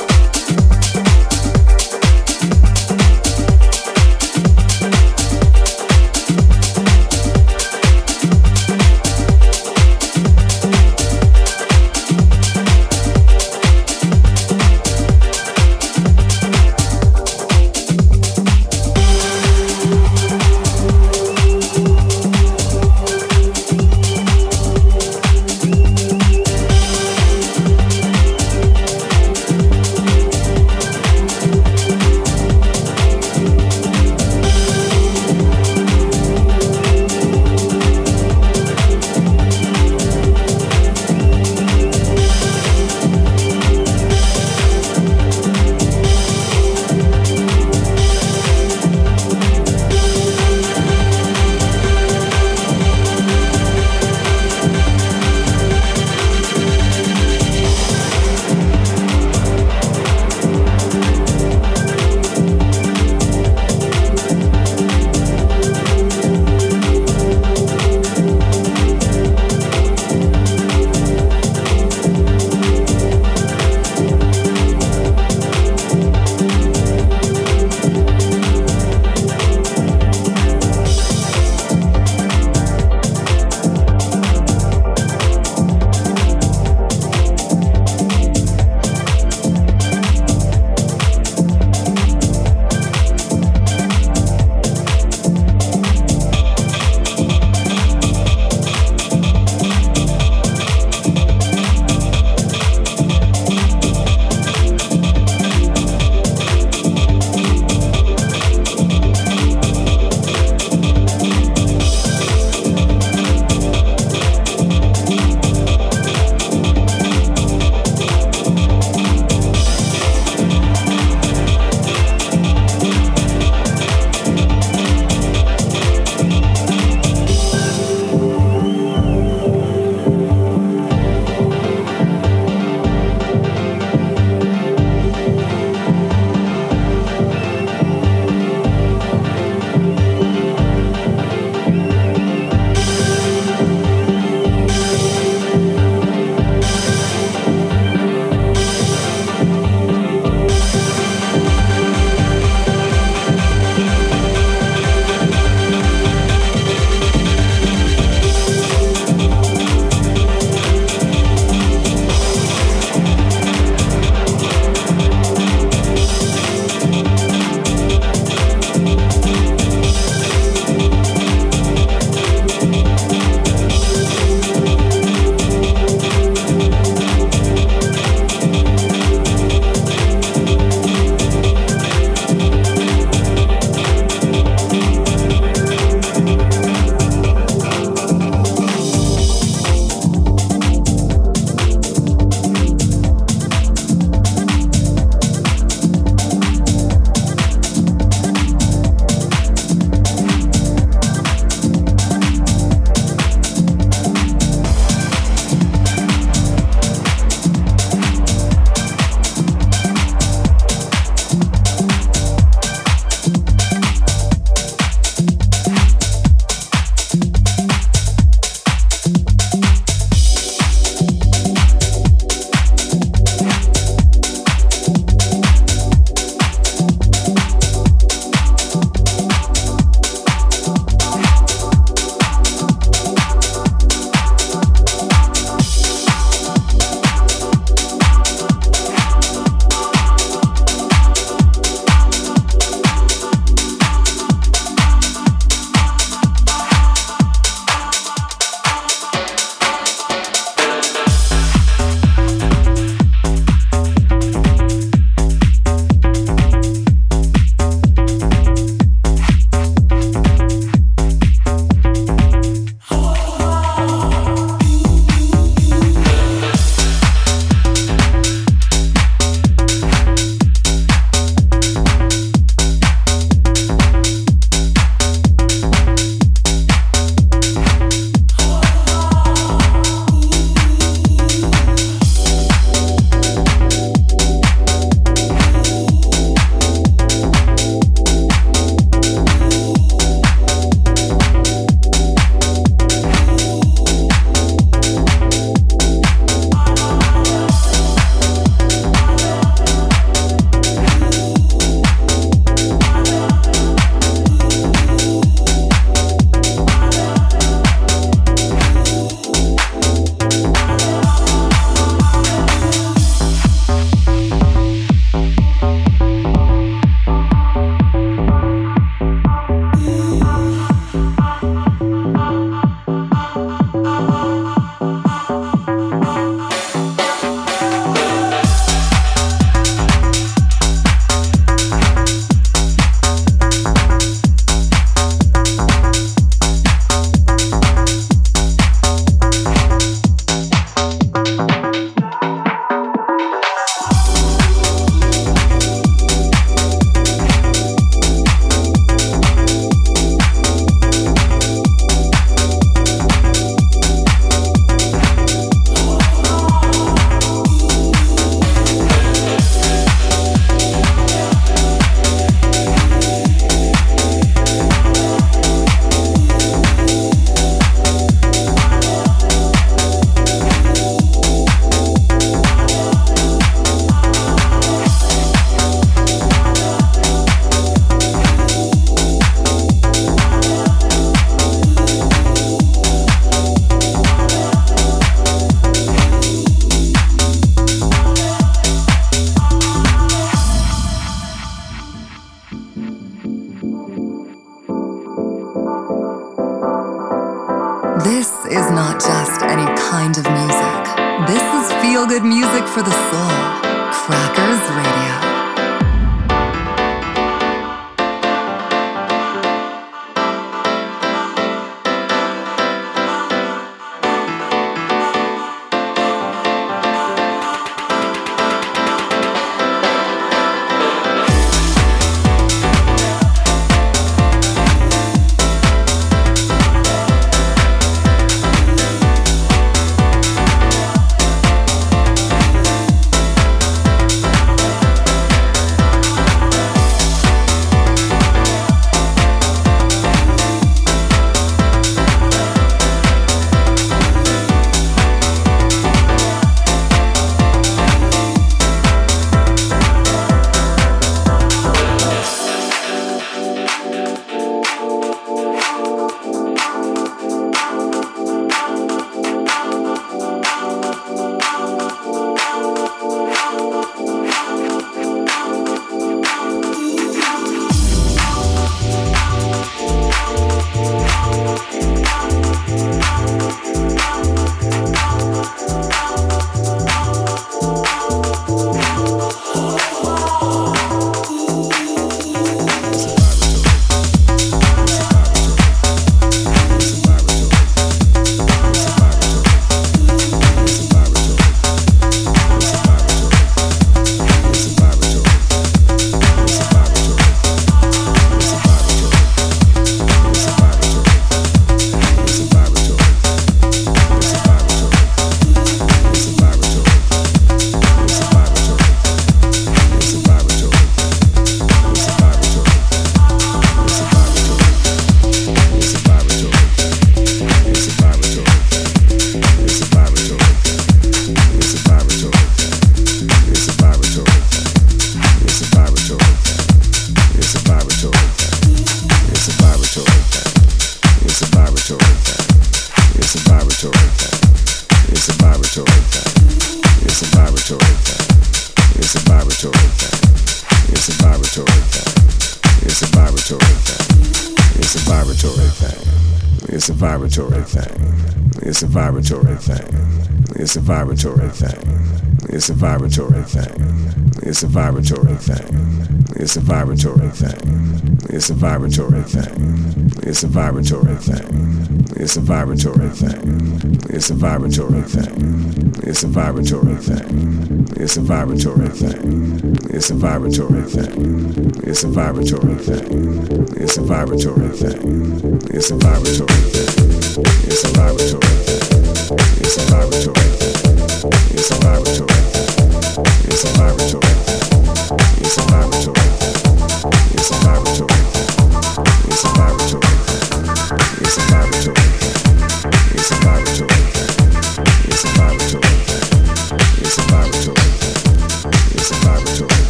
It's 552.61 552.69
a 552.69 552.75
vibratory 552.75 553.43
thing. 553.45 554.33
It's 554.43 554.63
a 554.63 554.67
vibratory 554.67 555.35
thing. 555.37 556.25
It's 556.37 556.57
a 556.57 556.61
vibratory 556.61 557.31
thing. 557.31 558.19
It's 558.29 558.51
a 558.51 558.55
vibratory 558.55 559.23
thing. 559.23 560.13
It's 560.23 560.43
a 560.43 560.47
vibratory 560.47 561.17
thing. 561.17 562.05
It's 562.17 562.37
a 562.37 562.41
vibratory 562.43 563.09
thing. 563.09 563.97
It's 564.11 564.29
a 564.29 564.35
vibratory 564.35 565.01
thing. 565.01 565.95
It's 566.03 566.23
a 566.23 566.27
vibratory 566.27 566.99
thing. 566.99 567.89
It's 567.97 568.11
a 568.21 568.21
vibratory 568.21 568.91
thing. 568.91 569.77
It's 569.89 570.11
a 570.11 570.15
vibratory 570.15 570.91
thing. 570.91 571.81
It's 571.83 572.05
a 572.05 572.09
vibratory 572.09 572.77
thing. 572.77 573.73
It's 573.81 573.97
a 573.97 574.05
vibratory 574.05 574.69
thing. 574.69 575.61
It's 575.73 575.91
a 575.91 575.97
vibratory 575.97 576.61
thing. 576.77 577.45
It's 577.65 577.85
a 577.85 577.89
vibratory 577.89 578.45
thing. 578.45 578.90
It's 579.33 579.79
a 579.79 579.83
vibratory 579.83 580.51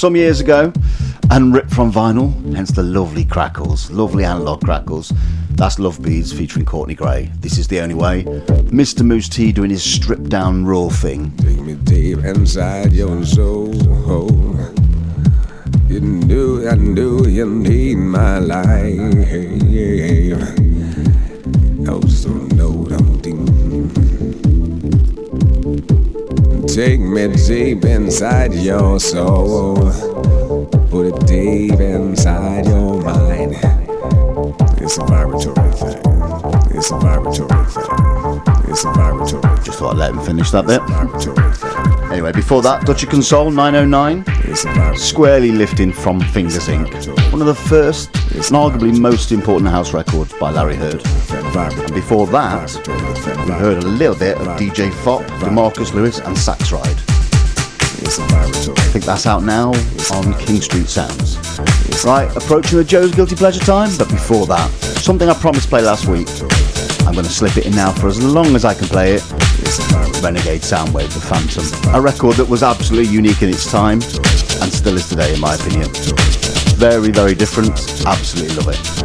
some 0.00 0.16
years 0.16 0.40
ago 0.40 0.72
and 1.30 1.52
ripped 1.52 1.70
from 1.70 1.92
vinyl, 1.92 2.32
hence 2.54 2.70
the 2.70 2.82
lovely 2.82 3.22
crackles, 3.22 3.90
lovely 3.90 4.24
analog 4.24 4.64
crackles. 4.64 5.12
That's 5.50 5.78
Love 5.78 6.02
Beads 6.02 6.32
featuring 6.32 6.64
Courtney 6.64 6.94
Gray. 6.94 7.30
This 7.40 7.58
is 7.58 7.68
the 7.68 7.80
only 7.80 7.94
way. 7.94 8.24
Mr. 8.72 9.04
Mousse 9.04 9.28
T 9.28 9.52
doing 9.52 9.68
his 9.68 9.82
stripped 9.82 10.30
down 10.30 10.64
raw 10.64 10.88
thing. 10.88 11.36
Take 11.36 11.60
me 11.60 11.74
deep 11.74 12.20
inside 12.20 12.94
your 12.94 13.22
soul. 13.26 13.74
You 15.86 16.00
knew, 16.00 16.66
I 16.66 16.76
knew 16.76 17.26
you 17.26 17.44
need 17.44 17.96
my 17.96 18.38
life. 18.38 20.59
Take 26.74 27.00
me 27.00 27.26
deep 27.46 27.84
inside 27.84 28.54
your 28.54 29.00
soul. 29.00 29.76
Put 30.88 31.06
it 31.06 31.26
deep 31.26 31.80
inside 31.80 32.66
your 32.66 33.02
mind. 33.02 33.56
It's 34.80 34.96
a 34.98 35.04
vibratory 35.04 35.72
thing. 35.72 36.00
It's 36.76 36.90
a 36.92 36.98
vibratory 36.98 37.64
thing. 37.66 38.70
It's 38.70 38.84
a 38.84 38.92
vibratory. 38.92 39.42
thing. 39.42 39.64
Just 39.64 39.78
thought 39.78 39.94
I'd 39.94 39.98
let 39.98 40.10
him 40.12 40.20
finish 40.20 40.50
that 40.52 40.66
bit. 40.66 40.80
Anyway, 42.12 42.32
before 42.32 42.62
that, 42.62 42.86
Dutchy 42.86 43.06
Console 43.06 43.50
909, 43.50 44.24
It's 44.44 44.64
a 44.64 44.68
vibratory. 44.68 44.96
squarely 44.98 45.50
lifting 45.52 45.92
from 45.92 46.20
Fingers 46.20 46.68
Inc. 46.68 47.32
One 47.32 47.40
of 47.40 47.46
the 47.48 47.54
first 47.54 48.10
and 48.32 48.42
arguably 48.56 48.96
most 48.98 49.32
important 49.32 49.70
house 49.70 49.92
records 49.92 50.32
by 50.34 50.50
Larry 50.50 50.76
Heard. 50.76 51.02
And 51.32 51.94
before 51.94 52.26
that, 52.28 52.70
we 53.50 53.58
heard 53.58 53.82
a 53.82 53.86
little 53.86 54.14
bit 54.14 54.38
of 54.38 54.46
DJ 54.58 54.92
Fop, 54.92 55.26
DeMarcus 55.40 55.92
Lewis, 55.92 56.20
and 56.20 56.38
Sax 56.38 56.70
Ride. 56.70 56.86
I 56.86 58.90
think 58.92 59.04
that's 59.04 59.26
out 59.26 59.42
now 59.42 59.72
on 60.12 60.38
King 60.38 60.60
Street 60.60 60.88
Sounds. 60.88 61.36
Right, 62.04 62.30
approaching 62.36 62.78
the 62.78 62.84
Joe's 62.84 63.12
Guilty 63.12 63.34
Pleasure 63.34 63.60
time, 63.60 63.90
but 63.98 64.08
before 64.08 64.46
that, 64.46 64.70
something 65.02 65.28
I 65.28 65.34
promised 65.34 65.64
to 65.64 65.68
play 65.68 65.82
last 65.82 66.06
week. 66.06 66.28
I'm 67.06 67.14
going 67.14 67.26
to 67.26 67.32
slip 67.32 67.56
it 67.56 67.66
in 67.66 67.74
now 67.74 67.92
for 67.92 68.06
as 68.06 68.22
long 68.22 68.54
as 68.54 68.64
I 68.64 68.74
can 68.74 68.86
play 68.86 69.14
it. 69.14 69.28
Renegade 70.22 70.62
Soundwave, 70.62 71.12
The 71.12 71.20
Phantom. 71.20 71.94
A 71.94 72.00
record 72.00 72.36
that 72.36 72.48
was 72.48 72.62
absolutely 72.62 73.12
unique 73.12 73.42
in 73.42 73.48
its 73.48 73.70
time 73.70 74.00
and 74.62 74.72
still 74.72 74.96
is 74.96 75.08
today, 75.08 75.34
in 75.34 75.40
my 75.40 75.54
opinion. 75.54 75.88
Very, 76.76 77.10
very 77.10 77.34
different. 77.34 77.72
Absolutely 78.06 78.54
love 78.56 78.68
it. 78.68 78.99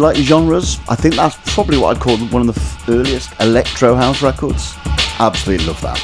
You 0.00 0.06
like 0.06 0.16
your 0.16 0.24
genres, 0.24 0.80
I 0.88 0.94
think 0.94 1.16
that's 1.16 1.36
probably 1.52 1.76
what 1.76 1.94
I'd 1.94 2.02
call 2.02 2.16
one 2.28 2.48
of 2.48 2.54
the 2.54 2.92
earliest 2.92 3.38
electro 3.40 3.94
house 3.94 4.22
records. 4.22 4.74
Absolutely 5.18 5.66
love 5.66 5.80
that. 5.82 6.00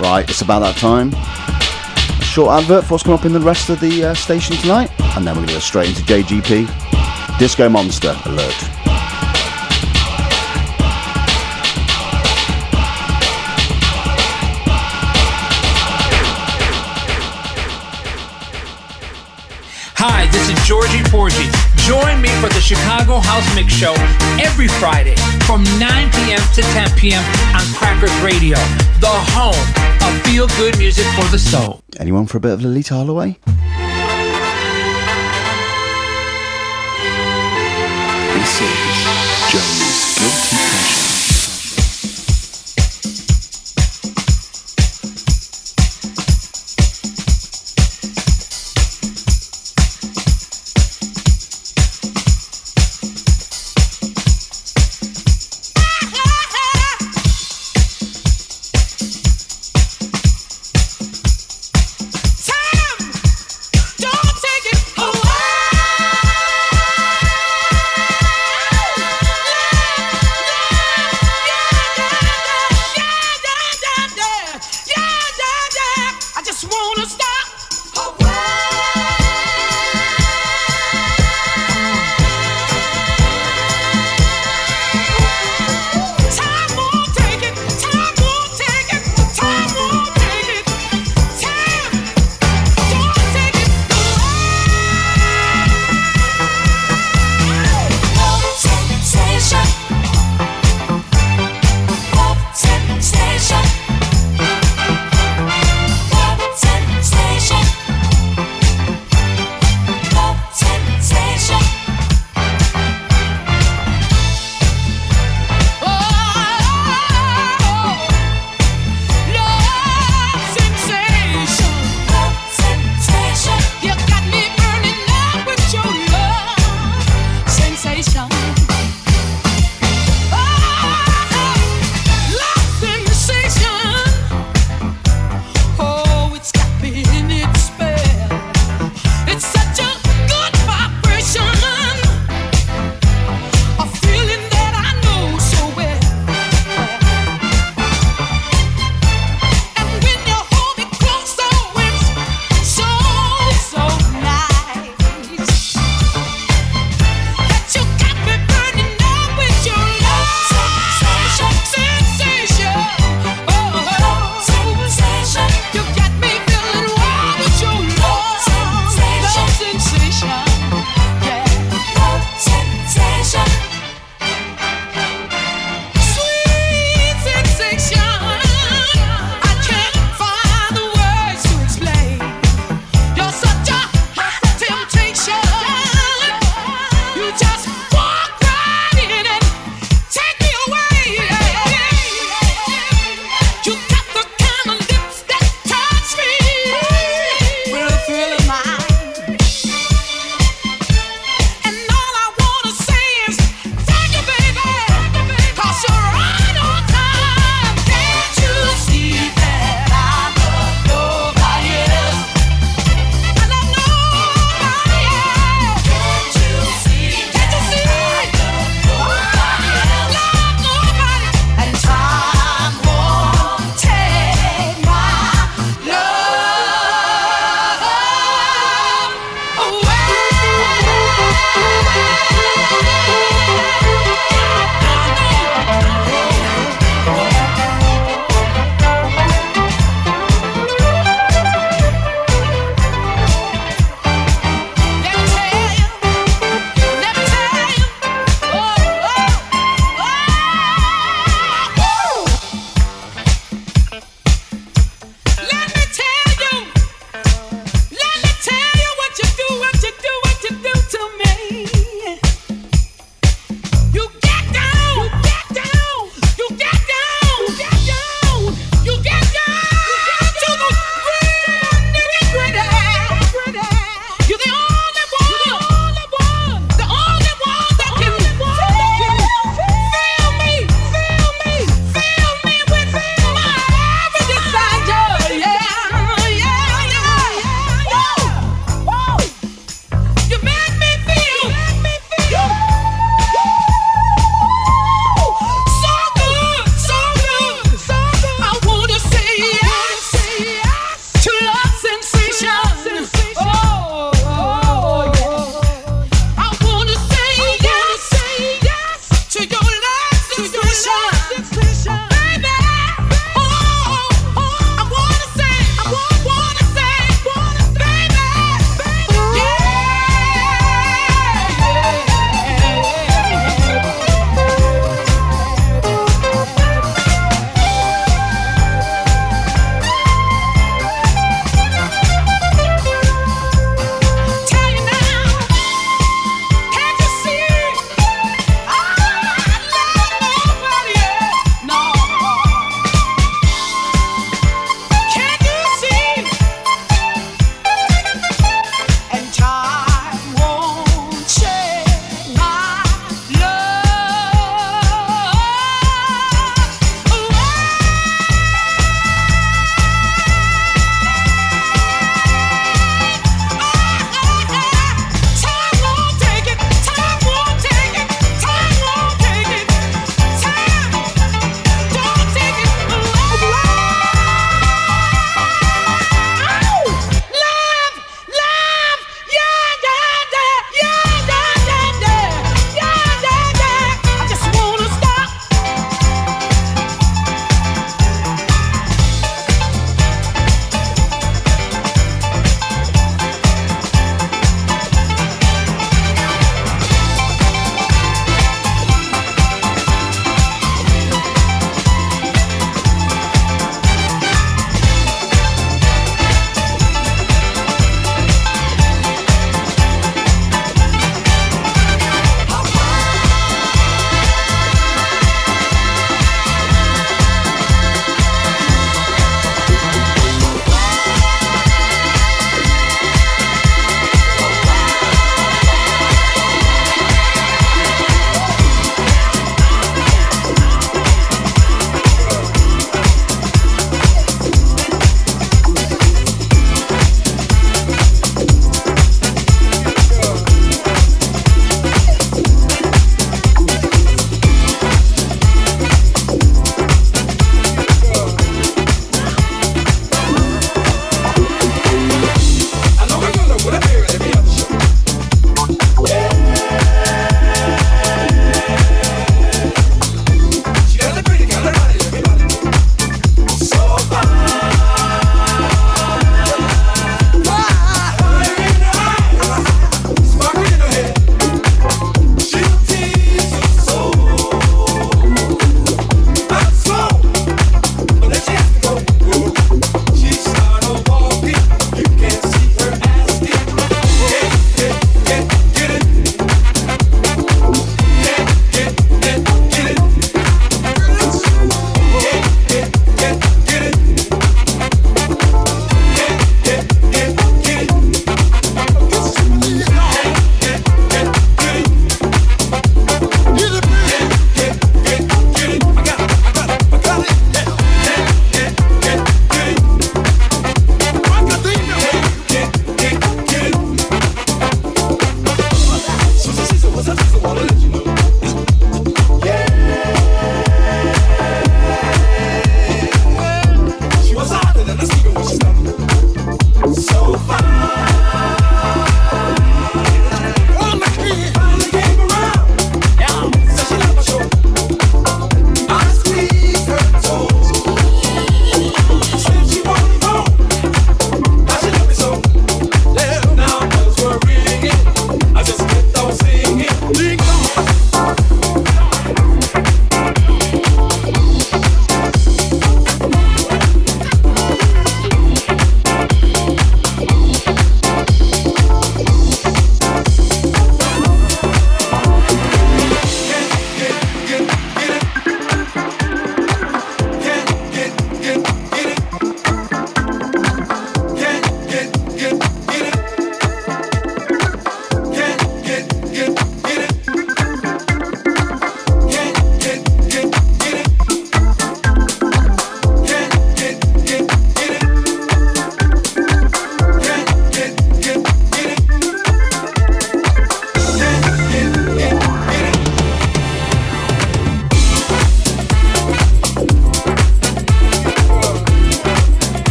Right, 0.00 0.28
it's 0.28 0.42
about 0.42 0.60
that 0.60 0.76
time. 0.76 1.12
A 1.14 2.24
short 2.24 2.50
advert 2.50 2.84
for 2.84 2.94
what's 2.94 3.04
coming 3.04 3.18
up 3.18 3.24
in 3.24 3.32
the 3.32 3.40
rest 3.40 3.70
of 3.70 3.80
the 3.80 4.04
uh, 4.04 4.14
station 4.14 4.56
tonight, 4.56 4.90
and 5.16 5.26
then 5.26 5.34
we're 5.34 5.46
going 5.46 5.48
to 5.48 5.54
go 5.54 5.60
straight 5.60 5.88
into 5.88 6.02
JGP. 6.02 7.38
Disco 7.38 7.68
Monster 7.68 8.14
Alert. 8.26 8.54
Hi, 19.98 20.26
this 20.30 20.50
is 20.50 20.66
Georgie 20.66 21.02
Porgy. 21.10 21.65
Join 21.86 22.20
me 22.20 22.30
for 22.40 22.48
the 22.48 22.60
Chicago 22.60 23.20
House 23.20 23.46
Mix 23.54 23.72
Show 23.72 23.94
every 24.42 24.66
Friday 24.66 25.14
from 25.46 25.62
9 25.78 26.10
p.m. 26.10 26.40
to 26.54 26.62
10 26.62 26.90
p.m. 26.98 27.22
on 27.54 27.62
Crackers 27.74 28.10
Radio, 28.24 28.56
the 28.98 29.06
home 29.06 29.54
of 30.02 30.22
feel 30.26 30.48
good 30.58 30.76
music 30.78 31.06
for 31.14 31.22
the 31.30 31.38
soul. 31.38 31.84
Anyone 32.00 32.26
for 32.26 32.38
a 32.38 32.40
bit 32.40 32.54
of 32.54 32.60
Loleatta 32.60 32.88
Holloway? 32.88 33.38
This 38.34 38.60
is 38.60 39.52
Joe's 39.52 39.85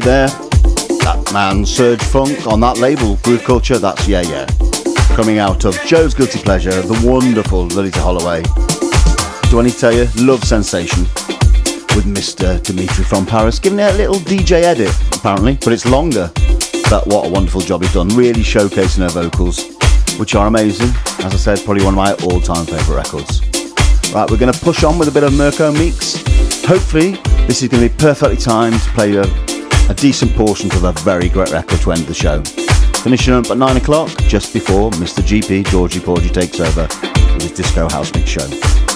there, 0.00 0.28
that 0.28 1.30
man 1.32 1.64
Serge 1.64 2.02
Funk 2.02 2.46
on 2.46 2.60
that 2.60 2.78
label, 2.78 3.16
Groove 3.22 3.44
Culture, 3.44 3.78
that's 3.78 4.06
Yeah 4.08 4.22
Yeah. 4.22 4.46
Coming 5.14 5.38
out 5.38 5.64
of 5.64 5.78
Joe's 5.84 6.14
Guilty 6.14 6.38
Pleasure, 6.40 6.82
the 6.82 7.00
wonderful 7.06 7.68
Loleatta 7.68 8.00
Holloway. 8.00 8.42
Do 9.50 9.60
I 9.60 9.64
need 9.64 9.72
to 9.72 9.78
tell 9.78 9.92
you? 9.92 10.08
Love 10.16 10.42
Sensation 10.44 11.02
with 11.94 12.04
Mr. 12.04 12.62
Dimitri 12.62 13.04
from 13.04 13.26
Paris, 13.26 13.58
giving 13.58 13.80
it 13.80 13.92
a 13.94 13.96
little 13.96 14.16
DJ 14.16 14.62
edit, 14.62 14.94
apparently, 15.16 15.58
but 15.62 15.72
it's 15.72 15.86
longer. 15.86 16.30
But 16.88 17.06
what 17.06 17.26
a 17.26 17.30
wonderful 17.30 17.60
job 17.60 17.82
he's 17.82 17.92
done, 17.92 18.08
really 18.08 18.42
showcasing 18.42 19.02
her 19.02 19.08
vocals, 19.08 19.76
which 20.18 20.34
are 20.34 20.46
amazing. 20.46 20.90
As 21.24 21.34
I 21.34 21.36
said, 21.36 21.64
probably 21.64 21.84
one 21.84 21.94
of 21.94 21.98
my 21.98 22.12
all 22.26 22.40
time 22.40 22.66
favourite 22.66 22.96
records. 22.96 23.40
Right, 24.12 24.28
we're 24.30 24.38
going 24.38 24.52
to 24.52 24.60
push 24.60 24.82
on 24.82 24.98
with 24.98 25.08
a 25.08 25.12
bit 25.12 25.24
of 25.24 25.32
Mirko 25.34 25.72
Meeks. 25.72 26.22
Hopefully, 26.64 27.12
this 27.46 27.62
is 27.62 27.68
going 27.68 27.82
to 27.82 27.88
be 27.88 27.96
perfectly 27.96 28.36
timed 28.36 28.80
to 28.80 28.90
play 28.90 29.16
a, 29.16 29.24
a 29.90 29.94
decent 29.94 30.32
portion 30.36 30.70
of 30.72 30.84
a 30.84 30.92
very 31.02 31.28
great 31.28 31.50
record 31.50 31.80
to 31.80 31.90
end 31.90 32.02
the 32.02 32.14
show. 32.14 32.40
Finishing 33.02 33.34
up 33.34 33.50
at 33.50 33.58
9 33.58 33.76
o'clock, 33.76 34.08
just 34.28 34.52
before 34.52 34.92
Mr. 34.92 35.20
GP, 35.20 35.66
Georgie 35.66 35.98
Porgy, 35.98 36.28
takes 36.28 36.60
over 36.60 36.82
with 37.34 37.42
his 37.42 37.52
Disco 37.52 37.88
House 37.88 38.14
Mix 38.14 38.30
show. 38.30 38.89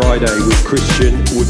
Friday 0.00 0.46
with 0.46 0.64
Christian 0.64 1.14
Woodyard. 1.34 1.47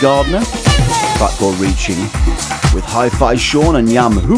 Gardner, 0.00 0.42
called 1.38 1.58
Reaching, 1.58 1.98
with 2.74 2.84
Hi 2.84 3.08
Fi 3.08 3.36
Sean 3.36 3.76
and 3.76 3.90
Yam 3.90 4.12
Who 4.12 4.36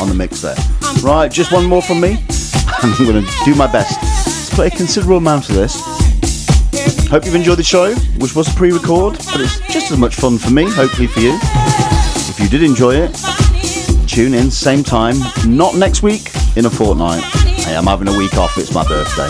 on 0.00 0.08
the 0.08 0.14
mix 0.14 0.42
there. 0.42 0.56
Right, 1.02 1.30
just 1.30 1.52
one 1.52 1.66
more 1.66 1.82
from 1.82 2.00
me. 2.00 2.24
I'm 2.66 2.92
going 3.04 3.24
to 3.24 3.30
do 3.44 3.54
my 3.54 3.66
best 3.70 4.50
to 4.50 4.54
play 4.54 4.66
a 4.68 4.70
considerable 4.70 5.18
amount 5.18 5.48
of 5.48 5.54
this. 5.54 5.80
Hope 7.08 7.24
you've 7.24 7.34
enjoyed 7.34 7.58
the 7.58 7.64
show, 7.64 7.94
which 8.18 8.34
was 8.34 8.52
pre 8.54 8.72
record, 8.72 9.14
but 9.32 9.40
it's 9.40 9.58
just 9.72 9.90
as 9.90 9.98
much 9.98 10.16
fun 10.16 10.38
for 10.38 10.50
me, 10.50 10.70
hopefully 10.70 11.06
for 11.06 11.20
you. 11.20 11.38
If 11.40 12.40
you 12.40 12.48
did 12.48 12.62
enjoy 12.62 12.96
it, 12.96 13.16
tune 14.08 14.34
in, 14.34 14.50
same 14.50 14.82
time, 14.82 15.16
not 15.46 15.76
next 15.76 16.02
week, 16.02 16.30
in 16.56 16.66
a 16.66 16.70
fortnight. 16.70 17.22
Hey, 17.22 17.76
I'm 17.76 17.86
having 17.86 18.08
a 18.08 18.16
week 18.16 18.36
off, 18.36 18.58
it's 18.58 18.74
my 18.74 18.86
birthday. 18.86 19.28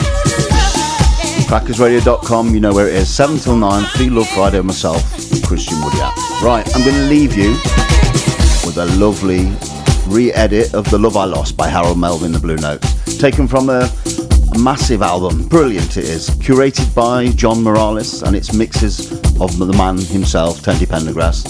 Crackersradio.com, 1.47 2.55
you 2.55 2.61
know 2.61 2.73
where 2.73 2.89
it 2.89 2.95
is, 2.95 3.09
7 3.15 3.39
till 3.39 3.57
9, 3.57 3.85
Feel 3.97 4.15
Love 4.15 4.29
Friday 4.29 4.61
myself, 4.63 5.14
Christian 5.45 5.81
Woodyard. 5.83 6.15
Right, 6.43 6.67
I'm 6.75 6.83
going 6.83 6.97
to 6.97 7.09
leave 7.09 7.37
you 7.37 7.53
with 8.65 8.79
a 8.79 8.87
lovely 8.97 9.53
re 10.07 10.33
edit 10.33 10.75
of 10.75 10.91
The 10.91 10.99
Love 10.99 11.17
I 11.17 11.25
Lost 11.25 11.57
by 11.57 11.69
Harold 11.69 11.99
Melvin, 11.99 12.33
The 12.33 12.39
Blue 12.39 12.57
Notes, 12.57 13.19
taken 13.19 13.47
from 13.47 13.69
a, 13.69 13.91
massive 14.59 15.03
album. 15.03 15.49
Brilliant 15.49 15.97
it 15.97 16.05
is. 16.05 16.31
Curated 16.31 16.95
by 16.95 17.27
John 17.31 17.63
Morales, 17.63 18.23
and 18.23 18.37
it's 18.37 18.55
mixes 18.55 19.13
of 19.41 19.59
the 19.59 19.75
man 19.77 19.99
himself, 19.99 20.63
Teddy 20.63 20.87
Pendergrass. 20.87 21.45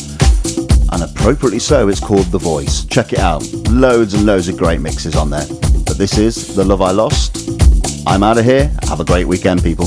And 0.90 1.02
appropriately 1.02 1.58
so, 1.58 1.88
it's 1.88 2.00
called 2.00 2.26
The 2.26 2.38
Voice. 2.38 2.84
Check 2.86 3.12
it 3.12 3.18
out. 3.18 3.46
Loads 3.68 4.14
and 4.14 4.24
loads 4.24 4.48
of 4.48 4.56
great 4.56 4.80
mixes 4.80 5.16
on 5.16 5.30
there. 5.30 5.46
But 5.84 5.98
this 5.98 6.16
is 6.16 6.54
The 6.54 6.64
Love 6.64 6.80
I 6.80 6.92
Lost. 6.92 7.50
I'm 8.06 8.22
out 8.22 8.38
of 8.38 8.44
here. 8.44 8.74
Have 8.84 9.00
a 9.00 9.04
great 9.04 9.26
weekend, 9.26 9.62
people. 9.62 9.86